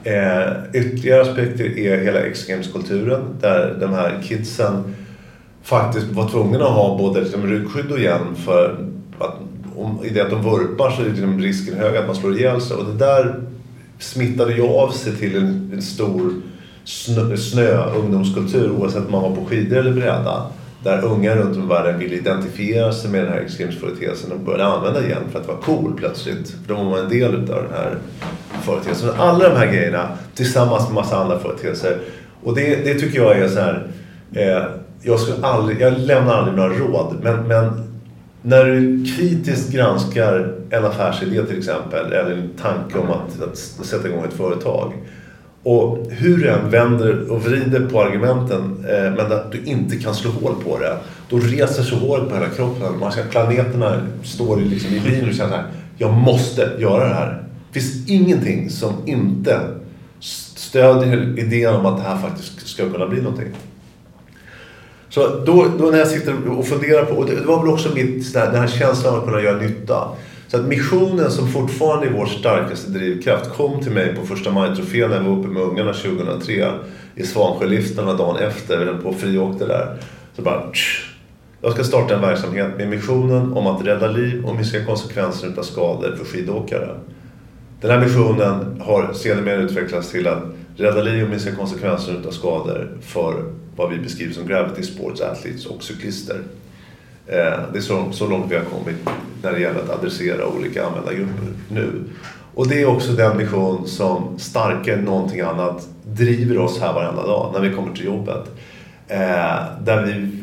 [0.04, 4.96] Eh, ytterligare aspekter är hela X-Games-kulturen där de här kidsen
[5.64, 8.76] faktiskt var tvungna att ha både liksom ryggskydd och hjälm för
[9.20, 9.36] att
[9.76, 12.62] om, i det att de vurpar så är liksom risken hög att man slår ihjäl
[12.62, 12.78] sig.
[12.78, 13.36] Och det där
[14.00, 16.34] smittade ju av sig till en, en stor
[16.84, 20.46] snö, snö ungdomskultur oavsett om man var på skidor eller bräda.
[20.84, 24.66] Där unga runt om i världen ville identifiera sig med den här extremsföreteelsen och började
[24.66, 26.50] använda igen för att vara cool plötsligt.
[26.50, 27.98] För då var man en del av den här
[28.62, 29.10] företeelsen.
[29.18, 31.98] Alla de här grejerna tillsammans med massa andra företeelser.
[32.44, 33.88] Och det, det tycker jag är så här.
[34.34, 34.64] Eh,
[35.02, 37.93] jag, skulle aldrig, jag lämnar aldrig några råd men, men
[38.44, 44.08] när du kritiskt granskar en affärsidé till exempel eller en tanke om att, att sätta
[44.08, 44.94] igång ett företag
[45.64, 50.16] och hur du än vänder och vrider på argumenten eh, men att du inte kan
[50.16, 50.98] slå hål på det
[51.30, 53.00] då reser sig håret på hela kroppen.
[53.00, 55.66] Man ska, planeterna står liksom i linje och känner att
[55.98, 57.44] jag måste göra det här.
[57.72, 59.60] Det finns ingenting som inte
[60.56, 63.48] stödjer idén om att det här faktiskt ska kunna bli någonting.
[65.14, 68.34] Så då, då, när jag sitter och funderar på, och det var väl också mitt,
[68.34, 70.08] den här känslan av att kunna göra nytta.
[70.48, 75.10] Så att missionen som fortfarande är vår starkaste drivkraft kom till mig på första maj-trofén
[75.10, 76.72] när jag var uppe med ungarna 2003
[77.16, 79.98] i Svansjöliftarna dagen efter, vi höll på och friåkte där.
[80.36, 81.16] Så bara, tsch,
[81.62, 85.64] jag ska starta en verksamhet med missionen om att rädda liv och minska konsekvenserna av
[85.64, 86.90] skador för skidåkare.
[87.82, 90.44] Den här missionen har sedermera utvecklats till att
[90.76, 93.44] rädda liv och minska konsekvenserna av skador för
[93.76, 96.42] vad vi beskriver som Gravity Sports Athletes och cyklister.
[97.28, 98.96] Eh, det är så, så långt vi har kommit
[99.42, 102.04] när det gäller att adressera olika användargrupper nu.
[102.54, 107.28] Och det är också den vision som starkare än någonting annat driver oss här varenda
[107.28, 108.52] dag när vi kommer till jobbet.
[109.08, 110.40] Eh, där vi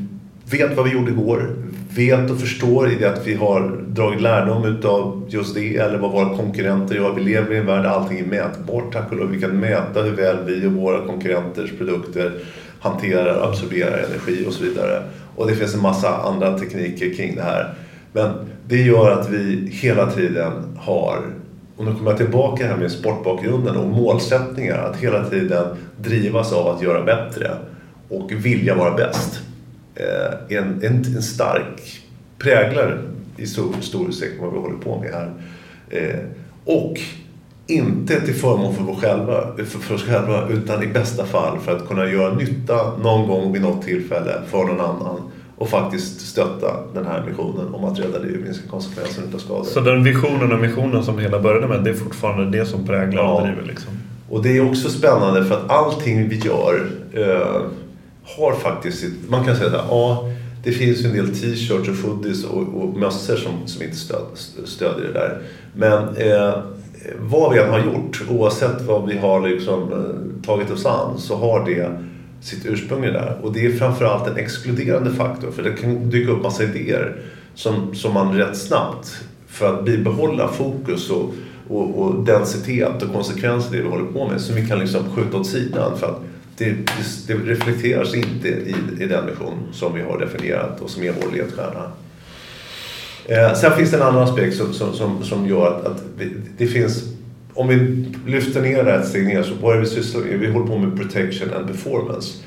[0.58, 1.56] vet vad vi gjorde igår,
[1.96, 6.12] vet och förstår i det att vi har dragit lärdom utav just det eller vad
[6.12, 7.14] våra konkurrenter gör.
[7.14, 9.30] Vi lever i en värld där allting är mätbart tack och lov.
[9.30, 12.32] Vi kan mäta hur väl vi och våra konkurrenters produkter
[12.80, 15.02] hanterar och absorberar energi och så vidare.
[15.36, 17.74] Och det finns en massa andra tekniker kring det här.
[18.12, 18.30] Men
[18.68, 21.22] det gör att vi hela tiden har,
[21.76, 25.66] och nu kommer jag tillbaka här med sportbakgrunden och målsättningar, att hela tiden
[25.96, 27.50] drivas av att göra bättre
[28.08, 29.40] och vilja vara bäst.
[29.94, 32.02] Eh, en, en, en stark
[32.38, 32.98] präglare
[33.36, 35.32] i stor, stor utsträckning vad vi håller på med här.
[35.90, 36.20] Eh,
[36.64, 37.00] och
[37.70, 41.76] inte till förmån för, vår själva, för, för oss själva utan i bästa fall för
[41.76, 45.20] att kunna göra nytta någon gång vid något tillfälle för någon annan
[45.56, 49.64] och faktiskt stötta den här missionen om att rädda liv och minska konsekvenserna av skador.
[49.64, 53.22] Så den visionen och missionen som hela började med, det är fortfarande det som präglar
[53.22, 53.34] ja.
[53.34, 53.62] och driver?
[53.62, 53.92] Liksom.
[54.28, 57.62] Och det är också spännande för att allting vi gör eh,
[58.24, 60.30] har faktiskt, man kan säga att ja,
[60.64, 64.26] det finns ju en del t-shirts och hoodies och, och mössor som, som inte stöd,
[64.64, 65.38] stödjer det där.
[65.74, 66.54] Men eh,
[67.18, 71.36] vad vi än har gjort, oavsett vad vi har liksom, eh, tagit oss an, så
[71.36, 71.90] har det
[72.40, 73.38] sitt ursprung i där.
[73.42, 77.16] Och det är framförallt en exkluderande faktor, för det kan dyka upp massa idéer
[77.54, 81.34] som, som man rätt snabbt, för att bibehålla fokus och,
[81.68, 85.00] och, och densitet och konsekvenser i det vi håller på med, som vi kan liksom
[85.16, 85.98] skjuta åt sidan.
[85.98, 86.20] för att
[86.56, 91.02] det, det, det reflekteras inte i, i den vision som vi har definierat och som
[91.02, 91.92] är vår ledstjärna.
[93.26, 96.32] Eh, sen finns det en annan aspekt som, som, som, som gör att, att vi,
[96.58, 97.04] det finns
[97.54, 97.76] om vi
[98.26, 100.38] lyfter ner det ett steg ner så börjar vi syssla med?
[100.38, 102.38] Vi håller på med protection and performance.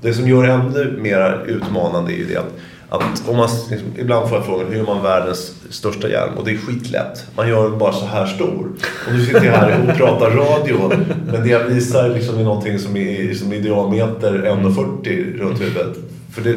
[0.00, 2.52] Det som gör det ännu mer utmanande är ju det att,
[2.88, 6.32] att om man, liksom, ibland får jag frågan hur gör man världens största hjälm?
[6.38, 7.26] Och det är skitlätt.
[7.36, 8.70] Man gör den bara så här stor.
[9.06, 10.92] Och nu sitter jag här och pratar radio
[11.32, 15.96] men det jag visar liksom är någonting som är, som är diameter 1,40 runt huvudet.
[16.34, 16.52] För det,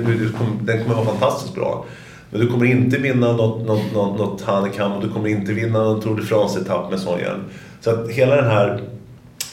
[0.61, 1.85] den kommer vara fantastiskt bra.
[2.29, 5.83] Men du kommer inte vinna något, något, något, något handikapp och du kommer inte vinna
[5.83, 7.41] någon Tour de France-etapp med sån hjälm.
[7.81, 8.81] Så att hela den här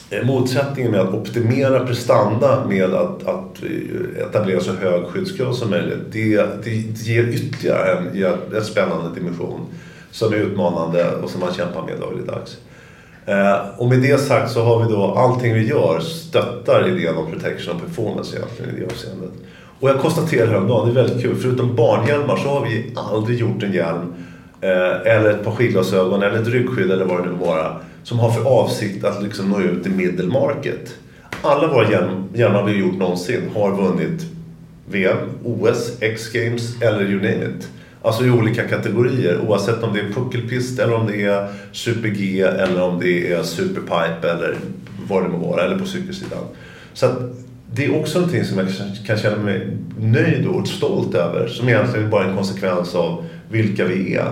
[0.09, 5.69] eh, motsättningen med att optimera prestanda med att, att eh, etablera så hög skyddsgrad som
[5.69, 5.99] möjligt.
[6.11, 8.25] Det, det, det ger ytterligare en,
[8.55, 9.59] en spännande dimension
[10.11, 12.57] som är utmanande och som man kämpar med dagligdags.
[13.25, 17.31] Eh, och med det sagt så har vi då allting vi gör stöttar idén om
[17.31, 19.31] protection och performance egentligen i det avseendet.
[19.79, 23.63] Och jag konstaterade häromdagen, det är väldigt kul, förutom barnhjälmar så har vi aldrig gjort
[23.63, 24.13] en hjälm
[24.61, 28.31] eh, eller ett par skidglasögon eller ett ryggskydd eller vad det nu vara som har
[28.31, 30.95] för avsikt att liksom nå ut i middle market.
[31.41, 31.89] Alla våra
[32.33, 34.25] hjälmar vi gjort någonsin har vunnit
[34.89, 37.69] VM, OS, X-games eller you name it.
[38.01, 42.81] Alltså i olika kategorier oavsett om det är puckelpist eller om det är super-G eller
[42.81, 44.55] om det är superpipe eller
[45.09, 46.43] vad det må vara, eller på cykelsidan.
[46.93, 47.19] Så att
[47.71, 48.67] det är också någonting som jag
[49.05, 53.85] kan känna mig nöjd och stolt över som egentligen bara är en konsekvens av vilka
[53.85, 54.31] vi är.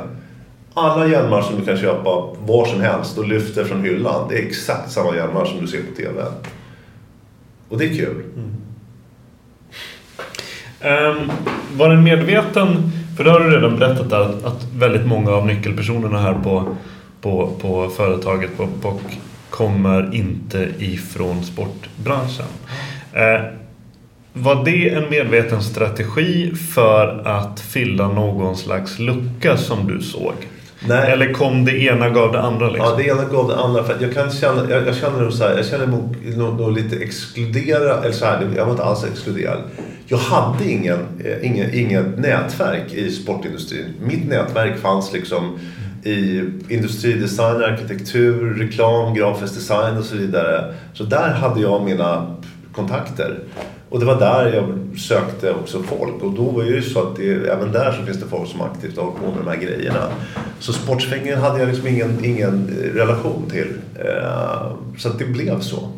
[0.73, 2.09] Alla hjälmar som du kan köpa
[2.39, 5.81] var som helst och lyfter från hyllan, det är exakt samma hjälmar som du ser
[5.81, 6.23] på TV.
[7.69, 8.23] Och det är kul.
[8.35, 8.51] Mm.
[10.81, 11.31] Um,
[11.77, 16.19] var den medveten, för det har du redan berättat att, att väldigt många av nyckelpersonerna
[16.19, 16.75] här på,
[17.21, 19.01] på, på företaget på POC
[19.49, 22.45] kommer inte ifrån sportbranschen.
[23.15, 23.45] Uh,
[24.33, 30.33] var det en medveten strategi för att fylla någon slags lucka som du såg?
[30.87, 31.11] Nej.
[31.11, 32.69] Eller kom det ena gav det andra?
[32.69, 32.89] Liksom?
[32.89, 33.83] Ja, det ena gav det andra.
[33.83, 36.71] För jag, kan känna, jag, jag känner nog så här, jag känner nog, nog, nog
[36.71, 39.59] lite exkluderad, eller så här, jag var inte alls exkluderad.
[40.07, 43.93] Jag hade ingen, eh, ingen, inget nätverk i sportindustrin.
[44.01, 45.59] Mitt nätverk fanns liksom
[46.03, 50.73] i industridesign, arkitektur, reklam, grafisk design och så vidare.
[50.93, 52.35] Så där hade jag mina
[52.75, 53.39] kontakter.
[53.89, 57.15] Och det var där jag sökte också folk och då var det ju så att
[57.15, 59.57] det, även där så finns det folk som aktivt har hållit på med de här
[59.57, 60.07] grejerna.
[60.59, 63.73] Så sportsvängen hade jag liksom ingen, ingen eh, relation till.
[63.95, 65.89] Eh, så att det blev så.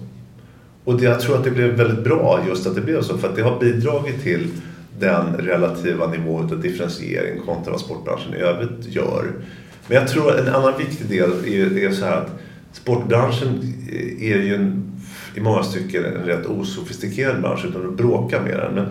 [0.84, 3.30] Och det, jag tror att det blev väldigt bra just att det blev så för
[3.30, 4.47] att det har bidragit till
[4.99, 9.25] den relativa nivån av differentiering kontra vad sportbranschen i övrigt gör.
[9.88, 12.32] Men jag tror att en annan viktig del är, är så här att
[12.71, 14.87] sportbranschen eh, är ju en
[15.38, 18.74] i många stycken en rätt osofistikerad bransch utan att bråka med den.
[18.74, 18.86] Men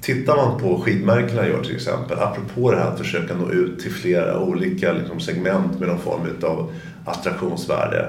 [0.00, 3.92] tittar man på skidmärkena gör till exempel, apropå det här att försöka nå ut till
[3.92, 6.72] flera olika liksom, segment med någon form av
[7.04, 8.08] attraktionsvärde.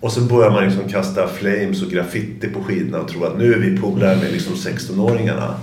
[0.00, 3.54] Och så börjar man liksom kasta flames och graffiti på skidorna och tro att nu
[3.54, 5.54] är vi polare med liksom 16-åringarna.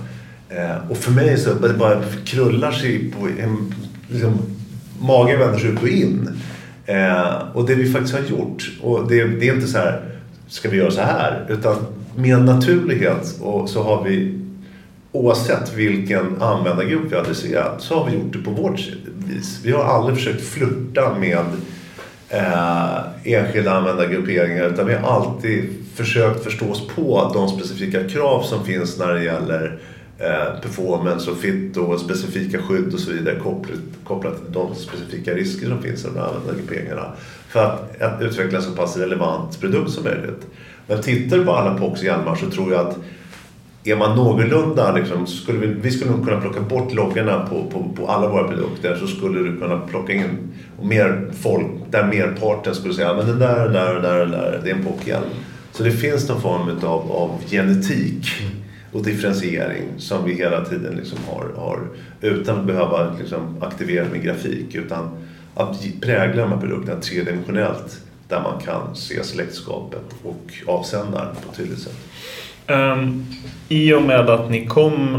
[0.48, 3.74] Eh, och för mig så det bara krullar sig på en,
[4.08, 4.32] liksom,
[5.00, 6.28] magen vänder sig ut och in.
[6.86, 10.11] Eh, och det vi faktiskt har gjort, och det, det, är inte så här,
[10.52, 11.46] ska vi göra så här?
[11.48, 11.76] Utan
[12.16, 14.38] med naturlighet och så har vi
[15.12, 18.80] oavsett vilken användargrupp vi adresserar, så har vi gjort det på vårt
[19.28, 19.60] vis.
[19.64, 21.44] Vi har aldrig försökt flirta med
[22.28, 28.64] eh, enskilda användargrupperingar utan vi har alltid försökt förstå oss på de specifika krav som
[28.64, 29.78] finns när det gäller
[30.18, 35.34] eh, performance och fit och specifika skydd och så vidare kopplat, kopplat till de specifika
[35.34, 37.12] risker som finns i de här användargrupperingarna
[37.52, 40.46] för att, att utveckla en så pass relevant produkt som möjligt.
[40.86, 42.96] Men tittar du på alla POCs och hjälmar så tror jag att
[43.84, 47.92] är man någorlunda, liksom, skulle vi, vi skulle nog kunna plocka bort loggarna på, på,
[47.96, 50.38] på alla våra produkter så skulle du kunna plocka in
[50.82, 54.60] mer folk där merparten skulle säga men den där, den där, den där, den där,
[54.64, 55.24] det är en POC-hjälm.
[55.72, 58.26] Så det finns någon form av, av genetik
[58.92, 61.80] och differentiering som vi hela tiden liksom har, har
[62.20, 65.10] utan att behöva liksom aktivera med grafik utan
[65.54, 71.56] att prägla de här produkterna tredimensionellt där man kan se släktskapet och avsändaren på ett
[71.56, 71.96] tydligt sätt.
[72.66, 73.26] Um,
[73.68, 75.14] I och med att ni kom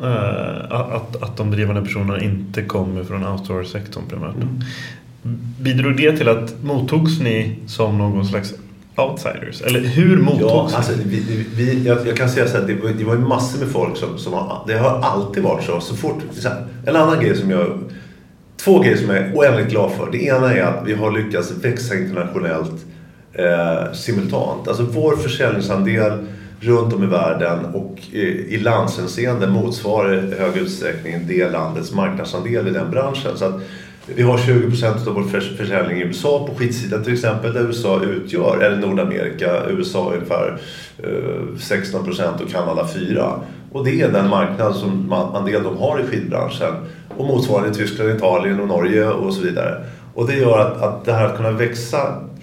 [0.00, 4.34] uh, att, att de drivande personerna inte kommer från outdoor-sektorn primärt.
[4.34, 4.60] Mm.
[5.60, 8.54] Bidrog det till att mottogs ni som någon slags
[8.96, 9.62] outsiders?
[9.62, 12.90] Eller hur mottogs ja, alltså, vi, vi, jag, jag, kan säga så här, det var,
[12.90, 15.80] det var massor med folk som, som har, det har alltid varit så.
[15.80, 17.78] så fort, så här, en annan grej som jag
[18.64, 20.10] Två grejer som jag är oändligt glad för.
[20.12, 22.86] Det ena är att vi har lyckats växa internationellt
[23.32, 24.68] eh, simultant.
[24.68, 26.12] Alltså vår försäljningsandel
[26.60, 32.68] runt om i världen och eh, i landshänseende motsvarar i hög utsträckning det landets marknadsandel
[32.68, 33.36] i den branschen.
[33.36, 33.60] Så att
[34.06, 35.22] vi har 20 procent av vår
[35.56, 40.58] försäljning i USA på skitsidan till exempel där USA utgör, eller Nordamerika, USA ungefär
[41.58, 43.40] 16 eh, procent och Kanada 4.
[43.72, 45.08] Och det är den marknad som
[45.62, 46.74] de har i skidbranschen.
[47.16, 49.84] Och motsvarande i Tyskland, Italien och Norge och så vidare.
[50.14, 51.98] Och det gör att, att det här att kunna växa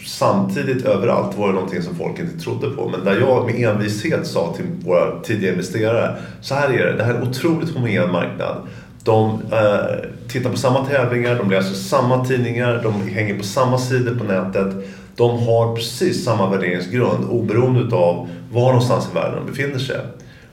[0.06, 2.90] samtidigt överallt var ju någonting som folk inte trodde på.
[2.90, 7.04] Men där jag med envishet sa till våra tidiga investerare, så här är det, det
[7.04, 8.58] här är en otroligt homogen marknad.
[9.04, 14.16] De eh, tittar på samma tävlingar, de läser samma tidningar, de hänger på samma sidor
[14.16, 14.76] på nätet.
[15.16, 19.98] De har precis samma värderingsgrund oberoende av var någonstans i världen de befinner sig.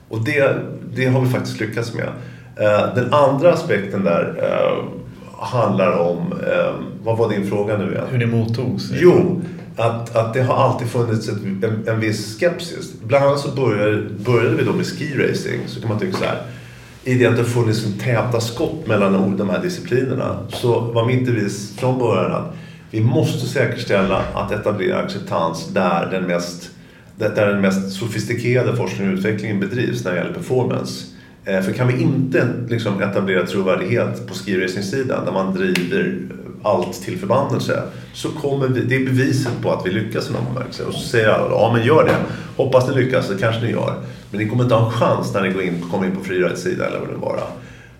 [0.09, 0.55] Och det,
[0.95, 2.09] det har vi faktiskt lyckats med.
[2.59, 4.83] Eh, den andra aspekten där eh,
[5.39, 8.03] handlar om, eh, vad var din fråga nu igen?
[8.11, 8.91] Hur det mottogs?
[8.91, 9.41] Jo,
[9.77, 12.93] att, att det har alltid funnits ett, en, en viss skepsis.
[13.03, 16.41] Bland annat så började, började vi då med skiracing, så kan man tycka så här.
[17.03, 21.25] I det att det funnits en täta skott mellan de här disciplinerna så var min
[21.25, 22.53] devis från början att
[22.91, 26.69] vi måste säkerställa att etablera acceptans där den mest,
[27.17, 31.05] där den mest sofistikerade forskningen och utvecklingen bedrivs när det gäller performance.
[31.47, 36.19] Eh, för kan vi inte liksom etablera trovärdighet på skiracing-sidan där man driver
[36.63, 37.83] allt till förbannelse
[38.13, 40.83] så kommer vi, det är beviset på att vi lyckas i någon bemärkelse.
[40.83, 42.15] Och så säger alla ja men gör det.
[42.63, 43.93] Hoppas ni lyckas, det kanske ni gör.
[44.31, 46.63] Men ni kommer inte ha en chans när ni går in, kommer in på freerides
[46.63, 47.43] sida eller vad det vara.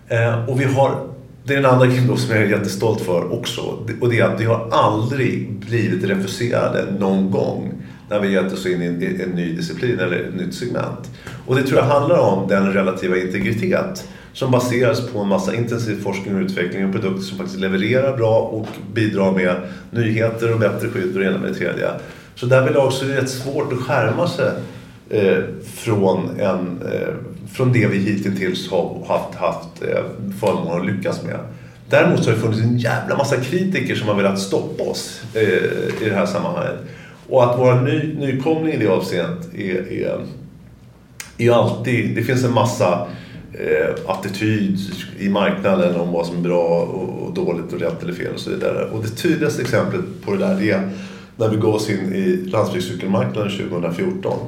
[0.08, 1.08] Eh, och vi har,
[1.44, 3.62] det är den andra grejen som jag är jättestolt för också.
[4.02, 7.74] Och det är att vi har aldrig blivit refuserade någon gång
[8.10, 11.10] när vi gett oss in i en, en ny disciplin eller ett nytt segment.
[11.48, 16.04] Och det tror jag handlar om den relativa integritet som baseras på en massa intensiv
[16.04, 19.56] forskning och utveckling och produkter som faktiskt levererar bra och bidrar med
[19.92, 21.90] nyheter och bättre skydd och det ena med det tredje.
[22.36, 24.52] Så därvidlag så är det rätt svårt att skärma sig
[25.10, 25.44] eh,
[25.76, 27.14] från, en, eh,
[27.54, 30.04] från det vi hittills har haft, haft eh,
[30.40, 31.40] förmånen att lyckas med.
[31.90, 35.44] Däremot så har det funnits en jävla massa kritiker som har velat stoppa oss eh,
[36.02, 36.80] i det här sammanhanget.
[37.30, 40.26] Och att vara ny, nykomling i det avseendet är, är,
[41.38, 42.16] är alltid...
[42.16, 43.08] Det finns en massa
[43.54, 44.80] eh, attityd
[45.20, 48.40] i marknaden om vad som är bra och, och, dåligt och rätt eller fel och
[48.40, 48.86] så vidare.
[48.86, 50.90] Och det tydligaste exemplet på det där är
[51.36, 54.40] när vi gav oss in i landsbygdscykelmarknaden 2014.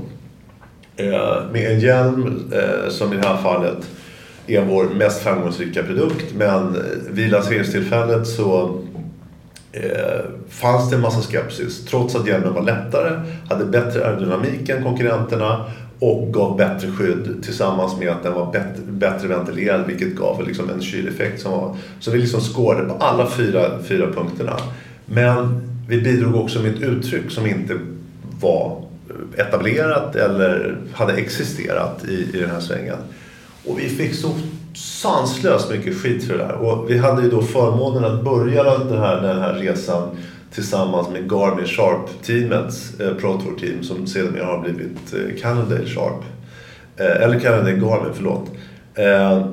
[0.96, 3.90] Eh, med en hjälm eh, som i det här fallet
[4.48, 6.78] är vår mest framgångsrika produkt men
[7.12, 8.80] vid lanseringstillfället så
[9.72, 11.86] eh, fanns det en massa skepsis.
[11.86, 13.20] Trots att hjälmen var lättare,
[13.50, 15.66] hade bättre aerodynamik än konkurrenterna
[16.00, 20.70] och gav bättre skydd tillsammans med att den var bättre, bättre ventilerad vilket gav liksom
[20.70, 21.76] en kyleffekt som var...
[22.00, 24.58] Så vi liksom skårade på alla fyra, fyra punkterna.
[25.06, 27.78] Men vi bidrog också med ett uttryck som inte
[28.41, 28.84] var
[29.38, 32.97] etablerat eller hade existerat i, i den här svängen.
[33.66, 34.32] Och vi fick så
[34.76, 36.54] sanslöst mycket skit för det där.
[36.54, 40.10] Och vi hade ju då förmånen att börja den här, den här resan
[40.54, 46.24] tillsammans med Garmin Sharp-teamets eh, Pro Tour-team som sedermera har blivit eh, Cannondale Sharp.
[46.97, 48.52] Eh, eller Cannondale Garmin, förlåt.
[48.95, 49.45] Eh,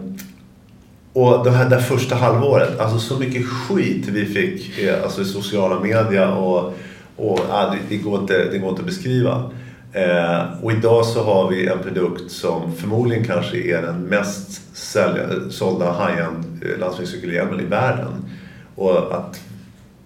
[1.13, 5.25] och det här där första halvåret, alltså så mycket skit vi fick eh, alltså i
[5.25, 6.35] sociala media.
[6.35, 6.75] och,
[7.17, 9.51] och ja, det, det, går inte, det går inte att beskriva.
[9.93, 15.23] Eh, och idag så har vi en produkt som förmodligen kanske är den mest sälja,
[15.51, 18.31] sålda high-end eh, landsvägscykelhjälmen i världen.
[18.75, 19.41] Och att,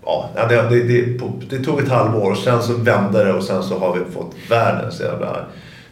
[0.04, 1.18] ja, det, det, det,
[1.50, 4.34] det, tog ett halvår och sen så vände det och sen så har vi fått
[4.50, 5.46] världens jävla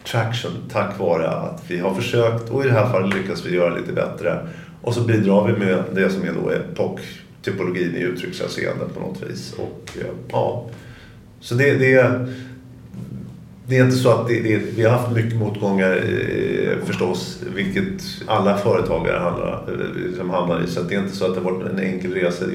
[0.05, 3.75] traction tack vare att vi har försökt och i det här fallet lyckas vi göra
[3.75, 4.47] lite bättre.
[4.81, 9.23] Och så bidrar vi med det som är då är POC-typologin i uttryckshänseende på något
[9.29, 9.53] vis.
[9.53, 10.65] Och, eh, ja,
[11.39, 12.27] så det, det,
[13.67, 18.03] det är inte så att det, det, vi har haft mycket motgångar eh, förstås, vilket
[18.27, 19.63] alla företagare handlar,
[20.07, 20.67] liksom hamnar i.
[20.67, 22.45] Så det är inte så att det har varit en enkel resa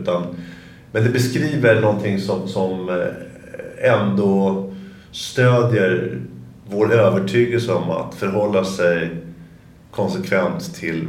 [0.00, 0.22] utan
[0.92, 4.72] men det beskriver någonting som, som eh, ändå
[5.10, 6.20] stödjer
[6.68, 9.10] vår övertygelse om att förhålla sig
[9.90, 11.08] konsekvent till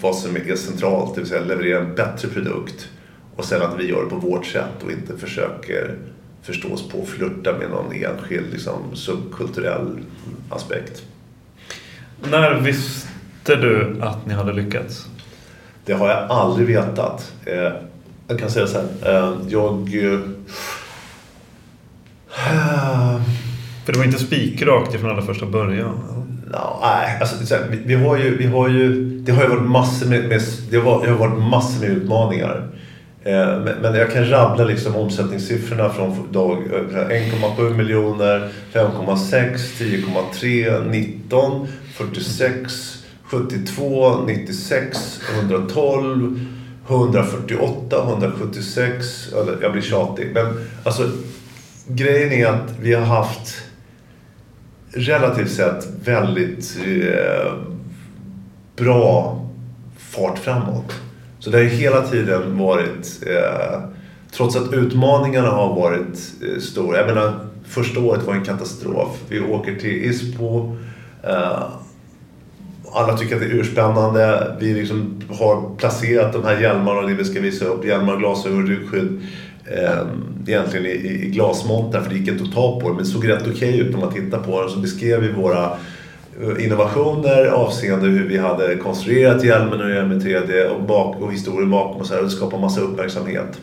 [0.00, 2.88] vad som är centralt, det vill säga leverera en bättre produkt
[3.36, 5.96] och sen att vi gör det på vårt sätt och inte försöker
[6.42, 9.98] förstås på att flirta med någon enskild liksom, subkulturell
[10.48, 11.02] aspekt.
[12.30, 15.06] När visste du att ni hade lyckats?
[15.84, 17.32] Det har jag aldrig vetat.
[18.30, 19.14] Eh, jag kan säga så här.
[19.14, 19.94] Eh, jag...
[19.94, 20.20] Eh,
[23.84, 26.00] För det var inte spikrakt ifrån allra första början?
[26.46, 29.04] No, nej, alltså, vi, vi, har ju, vi har ju...
[29.20, 32.66] Det har ju varit massor med, med det, har, det har varit massor med utmaningar.
[33.24, 43.04] Eh, men jag kan rabbla liksom omsättningssiffrorna från dag 1,7 miljoner, 5,6, 10,3, 19, 46,
[43.22, 46.40] 72, 96, 112,
[46.90, 49.28] 148, 176.
[49.62, 50.30] Jag blir tjatig.
[50.34, 50.46] Men
[50.84, 51.10] alltså
[51.86, 53.62] grejen är att vi har haft
[54.92, 57.52] relativt sett väldigt eh,
[58.76, 59.40] bra
[59.98, 60.94] fart framåt.
[61.38, 63.80] Så det har hela tiden varit, eh,
[64.32, 66.98] trots att utmaningarna har varit eh, stora.
[66.98, 69.18] Jag menar, första året var en katastrof.
[69.28, 70.76] Vi åker till Ispo.
[71.22, 71.62] Eh,
[72.92, 74.56] alla tycker att det är urspännande.
[74.60, 78.66] Vi liksom har placerat de här hjälmarna och det vi ska visa upp, hjälmar, glasögon,
[78.66, 79.20] ryggskydd,
[79.64, 80.06] eh,
[80.46, 82.94] egentligen i, i glasmontar för det gick inte att ta på det.
[82.94, 84.70] Men det såg rätt okej okay ut när man tittade på det.
[84.70, 85.64] Så beskrev vi våra
[86.42, 91.70] eh, innovationer avseende hur vi hade konstruerat hjälmen och med 3D och, bak, och historien
[91.70, 93.60] bakom och så här, och det skapade massa uppmärksamhet.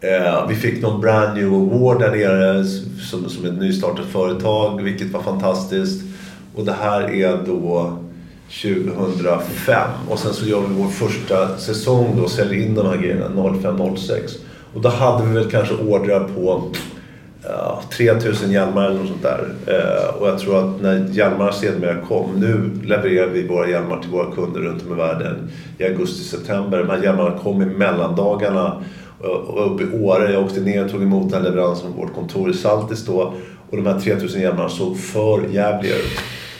[0.00, 2.64] Eh, vi fick någon brand new award där nere
[3.10, 6.02] som, som ett nystartat företag vilket var fantastiskt.
[6.58, 7.98] Och det här är då
[8.62, 12.96] 2005 och sen så gör vi vår första säsong då och säljer in de här
[12.96, 14.36] grejerna 05-06.
[14.74, 16.70] Och då hade vi väl kanske ordrar på
[17.44, 19.48] uh, 3000 hjälmar eller något sånt där.
[19.68, 24.10] Uh, och jag tror att när hjälmarna sedermera kom, nu levererar vi våra hjälmar till
[24.10, 26.78] våra kunder runt om i världen i augusti-september.
[26.78, 28.82] De här hjälmarna kom i mellandagarna
[29.24, 30.32] eh, och uppe i Åre.
[30.32, 33.34] Jag åkte ner och tog emot den leveransen på vårt kontor i Saltis då.
[33.70, 36.18] Och de här 3000 hjälmarna såg för jävliga ut.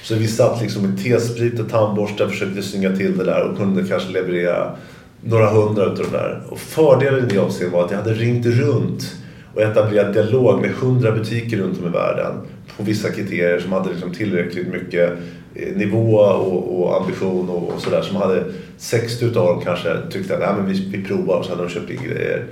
[0.09, 3.56] Så vi satt liksom med T-sprit och tandborste och försökte snygga till det där och
[3.56, 4.76] kunde kanske leverera
[5.20, 6.42] några hundra utav de där.
[6.48, 9.16] Och fördelen i det avseendet var att jag hade ringt runt
[9.54, 12.32] och etablerat dialog med hundra butiker runt om i världen
[12.76, 15.12] på vissa kriterier som hade liksom tillräckligt mycket
[15.54, 18.02] eh, nivå och, och ambition och, och sådär.
[18.02, 18.44] Som hade
[18.76, 21.68] 60 utav dem kanske tyckte att Nej, men vi, vi provar och så hade de
[21.68, 22.44] köpt in grejer.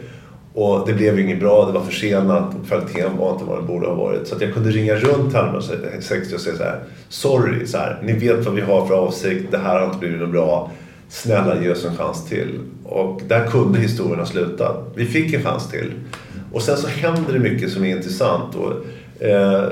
[0.57, 3.67] Och det blev ju inget bra, det var försenat och kvaliteten var inte vad den
[3.67, 4.29] borde ha varit.
[4.29, 5.63] Så att jag kunde ringa runt till alla
[6.01, 6.81] 60 och säga så här.
[7.09, 10.21] Sorry, så här, ni vet vad vi har för avsikt, det här har inte blivit
[10.21, 10.71] något bra.
[11.09, 12.59] Snälla ge oss en chans till.
[12.85, 14.93] Och där kunde historien ha slutat.
[14.95, 15.93] Vi fick en chans till.
[16.53, 18.55] Och sen så händer det mycket som är intressant.
[18.55, 18.73] Och,
[19.25, 19.65] eh,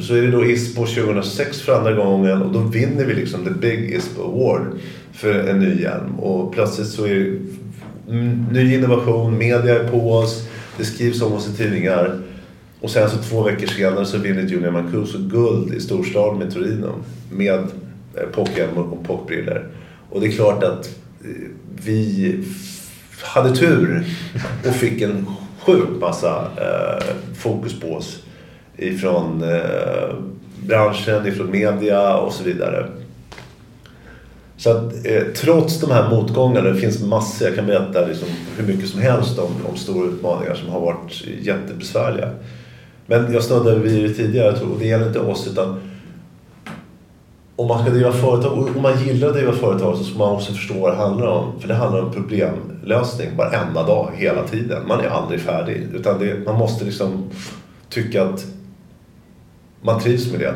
[0.00, 3.50] så är det då ISPO 2006 för andra gången och då vinner vi liksom the
[3.50, 4.66] big ISPO award
[5.12, 6.18] för en ny hjälm.
[6.18, 7.38] Och plötsligt så är det
[8.08, 12.18] Mm, ny innovation, media är på oss, det skrivs om oss i tidningar.
[12.80, 16.94] Och sen så två veckor senare så vinner Julia Mancuso guld i storstaden med Torino
[17.30, 17.58] med
[18.14, 19.66] eh, pockhjälm och pockbriller.
[20.10, 21.48] Och det är klart att eh,
[21.84, 22.44] vi
[23.22, 24.06] hade tur
[24.66, 25.26] och fick en
[25.60, 28.22] sjuk massa eh, fokus på oss
[28.76, 30.14] ifrån eh,
[30.66, 32.86] branschen, ifrån media och så vidare.
[34.56, 38.66] Så att eh, trots de här motgångarna, det finns massor, jag kan berätta liksom hur
[38.66, 42.30] mycket som helst om, om stora utmaningar som har varit jättebesvärliga.
[43.06, 45.80] Men jag snuddade vid det tidigare, och det gäller inte oss utan
[47.56, 50.52] om man ska driva företag, om man gillar att driva företag så ska man också
[50.52, 51.60] förstå vad det handlar om.
[51.60, 54.88] För det handlar om problemlösning varenda dag, hela tiden.
[54.88, 55.86] Man är aldrig färdig.
[55.94, 57.30] Utan det, man måste liksom
[57.88, 58.46] tycka att
[59.82, 60.54] man trivs med det.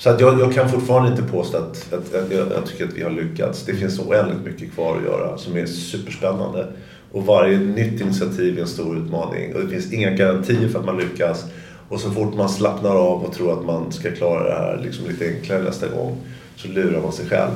[0.00, 2.94] Så att jag, jag kan fortfarande inte påstå att, att, att jag, jag, tycker att
[2.94, 3.64] vi har lyckats.
[3.64, 6.66] Det finns oändligt mycket kvar att göra som är superspännande.
[7.12, 10.84] Och varje nytt initiativ är en stor utmaning och det finns inga garantier för att
[10.84, 11.44] man lyckas.
[11.88, 15.06] Och så fort man slappnar av och tror att man ska klara det här liksom
[15.06, 16.16] lite enklare nästa gång
[16.56, 17.50] så lurar man sig själv.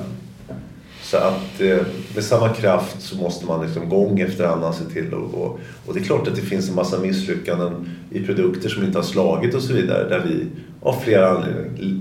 [1.02, 1.78] Så att eh,
[2.14, 5.58] med samma kraft så måste man liksom gång efter annan se till att gå.
[5.86, 9.04] Och det är klart att det finns en massa misslyckanden i produkter som inte har
[9.04, 10.08] slagit och så vidare.
[10.08, 10.46] Där vi
[10.84, 11.28] av flera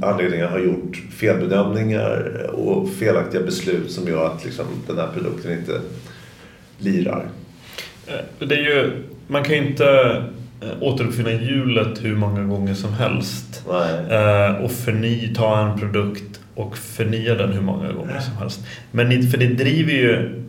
[0.02, 5.82] anledningar har gjort felbedömningar och felaktiga beslut som gör att liksom, den här produkten inte
[6.78, 7.26] lirar.
[8.08, 8.92] Eh, det är ju,
[9.28, 9.86] man kan ju inte
[10.62, 13.66] eh, återuppfinna hjulet hur många gånger som helst.
[13.70, 14.64] Nej.
[14.64, 18.66] Och förny, ta en produkt och förnya den hur många gånger som helst.
[18.92, 20.44] Men för det driver ju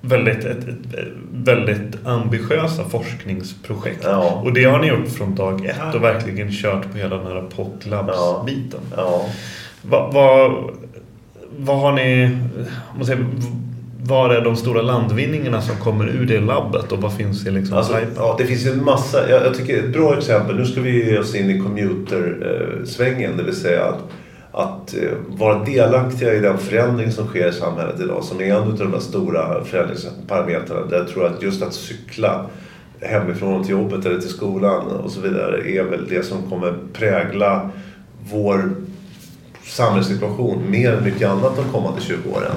[0.00, 4.00] väldigt, ett, ett, väldigt ambitiösa forskningsprojekt.
[4.04, 4.42] Ja.
[4.44, 7.42] Och det har ni gjort från dag ett och verkligen kört på hela den här
[7.56, 8.80] POC Labs-biten.
[8.96, 9.26] Ja.
[9.82, 10.52] Vad, vad,
[11.56, 12.38] vad har ni...
[12.96, 13.26] Måste säga,
[14.02, 17.76] vad är de stora landvinningarna som kommer ur det labbet och vad finns i liksom
[17.76, 19.30] alltså, ja, Det finns en massa.
[19.30, 20.56] Jag, jag tycker ett bra exempel.
[20.56, 23.36] Nu ska vi ge oss in i commuter-svängen.
[23.36, 23.98] Det vill säga att
[24.52, 28.56] att eh, vara delaktiga i den förändring som sker i samhället idag som är en
[28.56, 30.86] av de där stora förändringsparametrarna.
[30.86, 32.46] Där jag tror att just att cykla
[33.00, 37.70] hemifrån till jobbet eller till skolan och så vidare är väl det som kommer prägla
[38.30, 38.70] vår
[39.62, 42.52] samhällssituation mer än mycket annat de kommande 20 åren.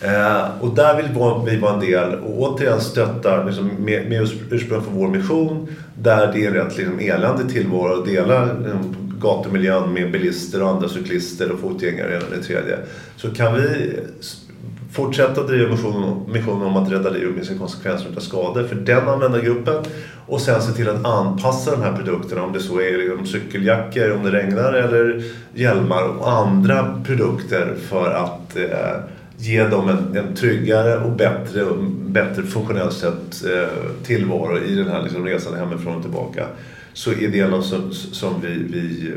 [0.00, 1.06] Eh, och där vill
[1.46, 6.32] vi vara en del och återigen stötta liksom, med, med ursprung för vår mission där
[6.32, 10.88] det är en rätt liksom, eländig tillvaro att dela liksom, gatumiljön med bilister och andra
[10.88, 12.78] cyklister och fotgängare och det tredje.
[13.16, 13.96] Så kan vi
[14.92, 19.08] fortsätta driva missionen mission om att rädda liv och minska konsekvenser av skador för den
[19.08, 19.84] användargruppen
[20.26, 24.12] och sen se till att anpassa de här produkterna om det så är liksom cykeljackor
[24.12, 25.22] om det regnar eller
[25.54, 29.04] hjälmar och andra produkter för att eh,
[29.36, 31.64] ge dem en, en tryggare och bättre,
[32.06, 36.46] bättre funktionellt sett eh, tillvaro i den här liksom, resan hemifrån och tillbaka
[36.92, 39.12] så är det något som, som vi, vi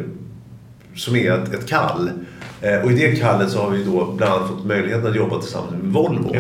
[0.96, 2.10] som är ett, ett kall.
[2.62, 5.42] Eh, och i det kallet så har vi då bland annat fått möjligheten att jobba
[5.42, 6.36] tillsammans med Volvo.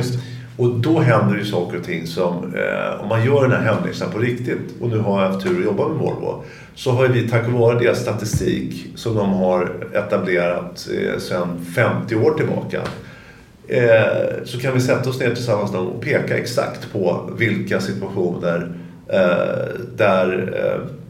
[0.57, 4.11] Och då händer ju saker och ting som, eh, om man gör den här hemläxan
[4.11, 6.43] på riktigt, och nu har jag haft tur att jobba med Volvo,
[6.75, 12.31] så har vi tack vare deras statistik som de har etablerat eh, sedan 50 år
[12.31, 12.81] tillbaka,
[13.67, 18.71] eh, så kan vi sätta oss ner tillsammans och peka exakt på vilka situationer
[19.07, 21.04] eh, där eh,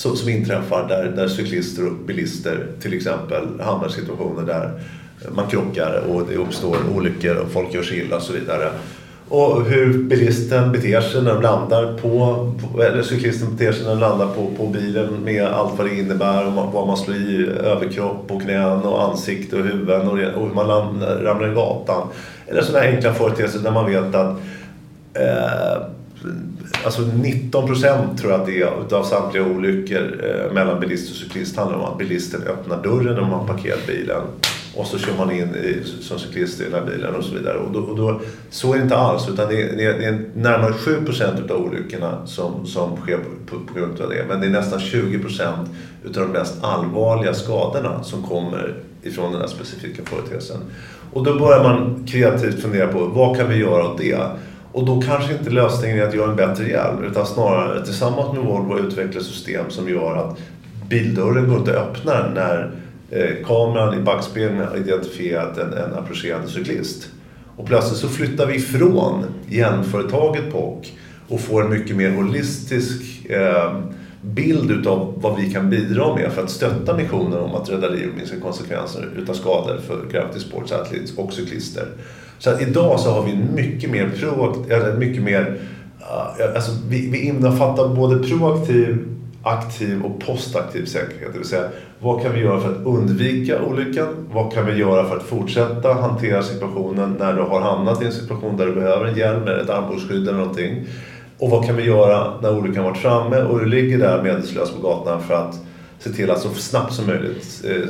[0.00, 4.70] som, som inträffar där, där cyklister och bilister till exempel hamnar i situationer där
[5.28, 8.70] man krockar och det uppstår olyckor och folk gör sig illa och så vidare.
[9.28, 12.52] Och hur bilisten beter sig när de landar på,
[12.82, 16.44] eller cyklisten beter sig när de landar på, på bilen med allt vad det innebär,
[16.72, 20.66] vad man slår i överkropp och knän och ansikte och huvuden och, och hur man
[21.24, 22.08] ramlar i gatan.
[22.46, 24.36] Eller sådana enkla företeelser där man vet att
[25.14, 25.82] eh,
[26.84, 31.16] Alltså 19 procent tror jag att det är utav samtliga olyckor eh, mellan bilist och
[31.16, 34.22] cyklist handlar om att bilisten öppnar dörren när man parkerat bilen
[34.76, 37.58] och så kör man in i, som cyklist i den här bilen och så vidare.
[37.58, 38.20] Och då, och då
[38.50, 41.40] så är det inte alls utan det är, det är, det är närmare 7 procent
[41.44, 44.24] utav olyckorna som, som sker på, på grund av det.
[44.28, 45.70] Men det är nästan 20 procent
[46.04, 50.56] utav de mest allvarliga skadorna som kommer ifrån den här specifika företeelsen.
[51.12, 54.18] Och då börjar man kreativt fundera på vad kan vi göra åt det?
[54.72, 58.44] Och då kanske inte lösningen är att göra en bättre hjälm utan snarare tillsammans med
[58.44, 60.38] Volvo utveckla system som gör att
[60.88, 62.74] bildörren går inte att öppna när
[63.10, 67.08] eh, kameran i backspegeln har identifierat en, en approcherande cyklist.
[67.56, 70.86] Och plötsligt så flyttar vi ifrån hjälmföretaget POC
[71.28, 73.80] och får en mycket mer holistisk eh,
[74.22, 78.08] bild utav vad vi kan bidra med för att stötta missionen om att rädda liv
[78.10, 81.86] och minska konsekvenser utav skador för Gravity Sports Athletes och cyklister.
[82.40, 85.58] Så att idag så har vi mycket mer proaktiv, eller mycket mer,
[86.54, 88.98] alltså vi, vi innefattar både proaktiv,
[89.42, 91.32] aktiv och postaktiv säkerhet.
[91.32, 91.68] Det vill säga,
[91.98, 94.06] vad kan vi göra för att undvika olyckan?
[94.32, 98.12] Vad kan vi göra för att fortsätta hantera situationen när du har hamnat i en
[98.12, 100.86] situation där du behöver en hjälm eller ett armbågsskydd eller någonting?
[101.38, 104.82] Och vad kan vi göra när olyckan varit framme och du ligger där medvetslös på
[104.82, 105.60] gatan för att
[105.98, 107.88] se till att så snabbt som möjligt eh,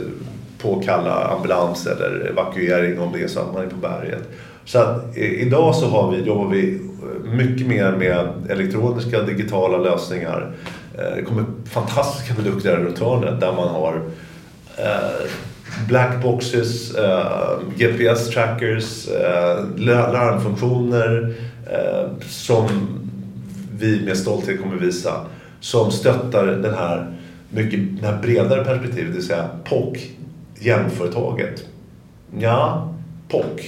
[0.63, 4.29] påkalla ambulans eller evakuering om det är så att man är på berget.
[4.65, 9.79] Så att eh, idag så har vi, jobbar vi eh, mycket mer med elektroniska digitala
[9.79, 10.53] lösningar.
[10.99, 14.03] Eh, det kommer fantastiska produkter runt hörnet där man har
[14.77, 15.31] eh,
[15.89, 19.09] blackboxes, eh, GPS-trackers,
[19.77, 21.35] larmfunktioner
[22.29, 22.69] som
[23.79, 25.27] vi med stolthet kommer visa
[25.61, 27.13] som stöttar den här,
[27.51, 29.99] mycket, den här bredare perspektivet, det vill säga POC
[30.61, 31.65] Jämföretaget?
[32.39, 32.95] Ja,
[33.29, 33.61] POC.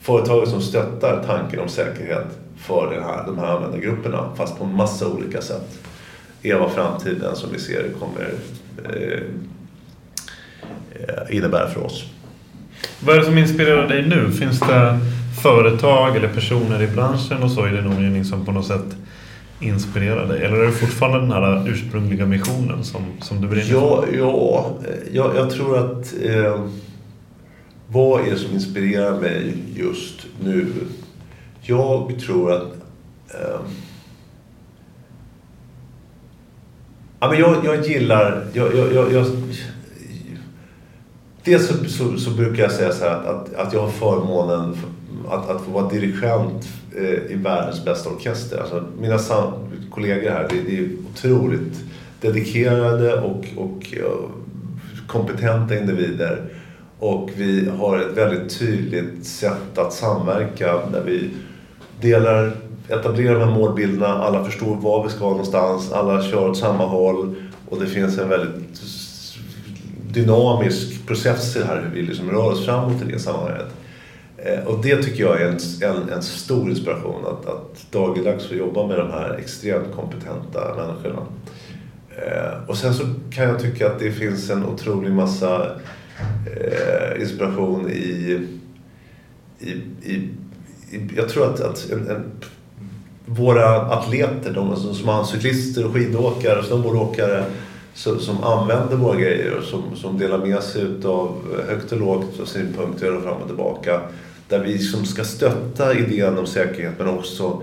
[0.00, 2.26] Företaget som stöttar tanken om säkerhet
[2.56, 5.78] för den här, de här användargrupperna fast på en massa olika sätt.
[6.42, 8.34] är vad framtiden som vi ser kommer
[8.84, 9.22] eh,
[10.92, 12.04] eh, innebära för oss.
[13.00, 14.30] Vad är det som inspirerar dig nu?
[14.30, 14.98] Finns det
[15.42, 18.96] företag eller personer i branschen och så i din omgivning som på något sätt
[19.62, 20.44] inspirerar dig?
[20.44, 24.16] Eller är det fortfarande den här ursprungliga missionen som, som du brinner ja, för?
[24.16, 24.74] Ja,
[25.12, 26.66] jag, jag tror att eh,
[27.88, 30.66] vad är det som inspirerar mig just nu?
[31.60, 32.72] Jag tror att
[33.28, 33.60] eh,
[37.20, 38.46] ja, men jag, jag gillar...
[38.52, 39.26] Jag, jag, jag, jag
[41.44, 44.76] dels så, så, så, brukar jag säga så här att, att, att jag har förmånen
[45.28, 48.58] att, att få vara dirigent eh, i världens bästa orkester.
[48.58, 49.18] Alltså, mina
[49.90, 51.84] kollegor här, det, det är otroligt
[52.20, 53.94] dedikerade och, och
[55.06, 56.42] kompetenta individer.
[56.98, 61.30] Och vi har ett väldigt tydligt sätt att samverka där vi
[62.00, 62.52] delar,
[62.88, 67.34] etablerar de här målbilderna, alla förstår var vi ska någonstans, alla kör åt samma håll
[67.68, 68.82] och det finns en väldigt
[70.10, 73.68] dynamisk process i det här hur vi liksom rör oss framåt i det sammanhanget.
[74.44, 78.54] Eh, och det tycker jag är en, en, en stor inspiration att, att dagligdags få
[78.54, 81.26] jobba med de här extremt kompetenta människorna.
[82.16, 85.66] Eh, och sen så kan jag tycka att det finns en otrolig massa
[86.56, 88.38] eh, inspiration i,
[89.58, 89.70] i,
[90.02, 90.12] i,
[90.90, 92.24] i, Jag tror att, att en, en,
[93.26, 97.44] våra atleter, de som, som är cyklister och skidåkare och snowboardåkare
[97.94, 101.38] som, som använder våra grejer och som, som delar med sig av
[101.68, 104.00] högt och lågt och synpunkter och fram och tillbaka
[104.48, 107.62] där vi som ska stötta idén om säkerhet men också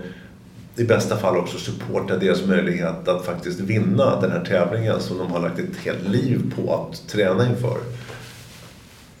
[0.76, 5.30] i bästa fall också supporta deras möjlighet att faktiskt vinna den här tävlingen som de
[5.30, 7.78] har lagt ett helt liv på att träna inför.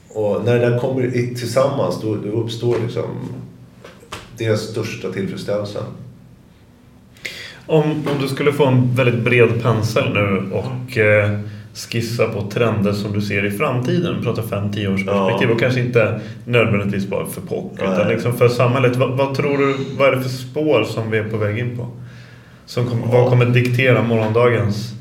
[0.08, 3.04] Och när det där kommer tillsammans då, då uppstår liksom
[4.38, 5.84] deras största tillfredsställelsen.
[7.66, 11.40] Om, om du skulle få en väldigt bred pensel nu och eh,
[11.74, 14.16] skissa på trender som du ser i framtiden.
[14.18, 15.54] Vi pratar 5-10 års perspektiv ja.
[15.54, 18.96] och kanske inte nödvändigtvis bara för POC utan liksom för samhället.
[18.96, 21.76] Vad, vad, tror du, vad är det för spår som vi är på väg in
[21.76, 21.86] på?
[22.66, 23.10] Som kom, ja.
[23.12, 24.94] Vad kommer diktera morgondagens?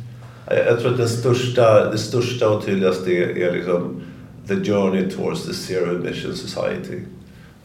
[0.68, 4.02] Jag tror att det största, det största och tydligaste är, är liksom
[4.48, 7.00] the journey towards the zero emission society.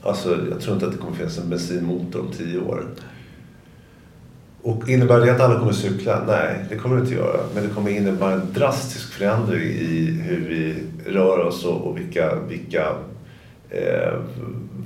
[0.02, 2.86] Alltså, jag tror inte att det kommer finnas en bensinmotor om tio år.
[4.64, 6.24] Och innebär det att alla kommer cykla?
[6.26, 7.40] Nej, det kommer det inte göra.
[7.54, 10.74] Men det kommer innebära en drastisk förändring i hur vi
[11.12, 12.86] rör oss och, och vilka, vilka
[13.70, 14.12] eh,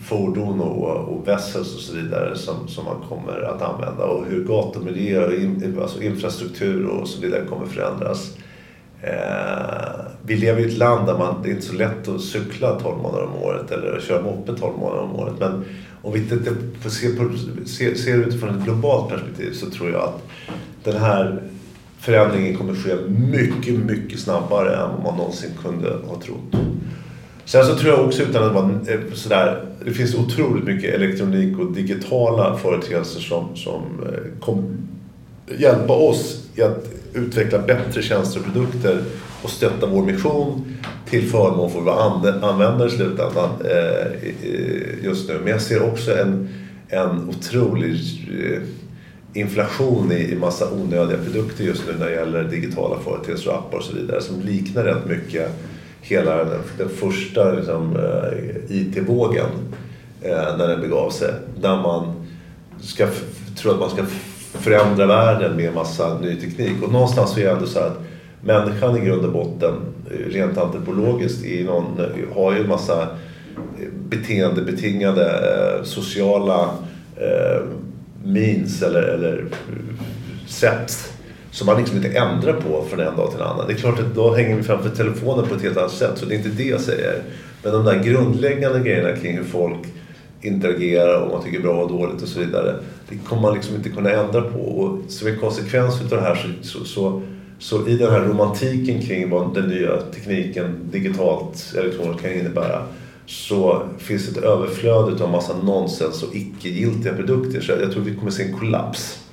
[0.02, 4.44] fordon och, och vessels och så vidare som, som man kommer att använda och hur
[4.44, 8.36] gatumiljö och in, alltså infrastruktur och så vidare kommer förändras.
[9.02, 12.80] Eh, vi lever i ett land där man, det är inte så lätt att cykla
[12.80, 15.34] 12 månader om året eller köra moppe 12 månader om året.
[15.38, 15.64] Men
[16.08, 16.38] om vi inte
[16.90, 20.22] ser, ser, ser utifrån ett globalt perspektiv så tror jag att
[20.84, 21.42] den här
[21.98, 26.62] förändringen kommer ske mycket, mycket snabbare än vad man någonsin kunde ha trott.
[27.44, 31.58] Sen så tror jag också utan att vara eh, sådär, det finns otroligt mycket elektronik
[31.58, 34.64] och digitala företeelser som, som eh, kommer
[35.58, 39.02] hjälpa oss i att utveckla bättre tjänster och produkter
[39.42, 40.76] och stötta vår mission
[41.10, 43.50] till förmån för våra användare eh, i slutändan
[45.02, 45.38] just nu.
[45.42, 46.48] Men jag ser också en,
[46.88, 47.94] en otrolig
[48.44, 48.60] eh,
[49.40, 53.78] inflation i, i massa onödiga produkter just nu när det gäller digitala företeelser och appar
[53.78, 55.50] och så vidare som liknar rätt mycket
[56.00, 59.50] hela den, den första liksom, eh, IT-vågen
[60.58, 61.32] när den begav sig.
[61.60, 62.26] Där man
[62.80, 63.06] ska,
[63.56, 64.04] tror att man ska
[64.52, 66.82] förändra världen med massa ny teknik.
[66.82, 68.07] Och någonstans så är det ändå så att
[68.40, 69.74] människan i grund och botten,
[70.10, 76.70] eh, rent antropologiskt, i någon, eh, har ju en massa eh, beteendebetingade eh, sociala
[77.16, 77.62] eh,
[78.24, 79.44] means eller, eller
[80.46, 81.12] sätt
[81.50, 83.66] som man liksom inte ändrar på från en dag till en annan.
[83.66, 86.26] Det är klart att då hänger vi framför telefonen på ett helt annat sätt, så
[86.26, 87.22] det är inte det jag säger.
[87.62, 89.78] Men de där grundläggande grejerna kring hur folk
[90.40, 92.74] interagerar och man tycker bra och dåligt och så vidare.
[93.08, 94.58] Det kommer man liksom inte kunna ändra på.
[94.58, 97.22] Och som en konsekvens av det här så, så, så,
[97.58, 102.82] så, i den här romantiken kring vad den nya tekniken digitalt, elektroniskt kan innebära
[103.26, 107.60] så finns ett överflöd av massa nonsens och icke-giltiga produkter.
[107.60, 109.24] Så jag tror vi kommer se en kollaps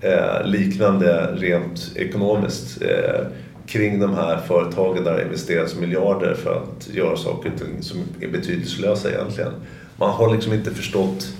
[0.00, 3.26] eh, liknande rent ekonomiskt eh,
[3.66, 7.98] kring de här företagen där det investeras miljarder för att göra saker och ting som
[8.20, 9.52] är betydelselösa egentligen
[9.96, 11.32] man har liksom inte förstått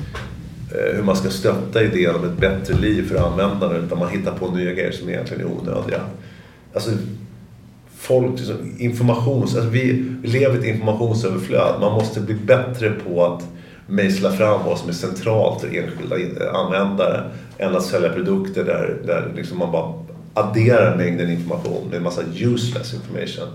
[0.75, 4.33] Eh, hur man ska stötta idén om ett bättre liv för användaren utan man hittar
[4.33, 6.01] på nya grejer som egentligen är onödiga.
[6.75, 6.91] Alltså,
[7.97, 11.81] folk, liksom, informations, alltså vi, lever i ett informationsöverflöd.
[11.81, 13.45] Man måste bli bättre på att
[13.87, 18.97] mejsla fram vad som är centralt för enskilda eh, användare än att sälja produkter där,
[19.07, 19.93] där liksom man bara
[20.35, 23.49] adderar mängden information med en massa useless information.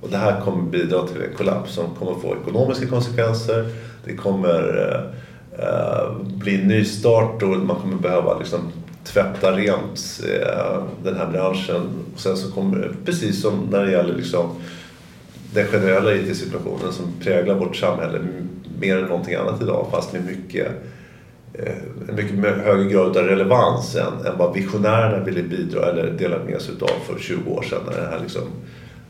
[0.00, 3.68] Och det här kommer bidra till en kollaps som kommer få ekonomiska konsekvenser.
[4.04, 5.26] Det kommer eh
[5.58, 8.60] Eh, bli en nystart och man kommer behöva liksom,
[9.04, 11.82] tvätta rent eh, den här branschen.
[12.14, 14.50] Och sen så kommer precis som när det gäller liksom,
[15.54, 18.18] den generella IT-situationen som präglar vårt samhälle
[18.80, 20.68] mer än någonting annat idag fast med mycket
[21.54, 21.76] eh,
[22.08, 26.60] en mycket högre grad av relevans än, än vad visionärerna ville bidra eller dela med
[26.60, 28.42] sig av för 20 år sedan när den här liksom,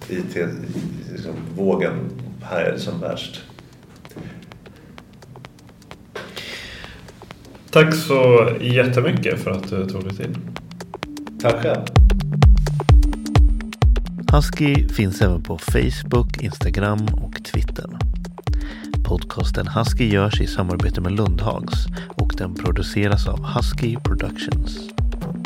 [0.08, 3.42] IT-vågen liksom, härjade som värst.
[7.76, 10.38] Tack så jättemycket för att du tog dig tid.
[11.40, 11.82] Tack själv.
[14.32, 17.98] Husky finns även på Facebook, Instagram och Twitter.
[19.04, 24.78] Podcasten Husky görs i samarbete med Lundhags och den produceras av Husky Productions.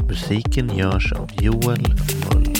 [0.09, 1.83] Musiken görs av Joel
[2.35, 2.60] Mull.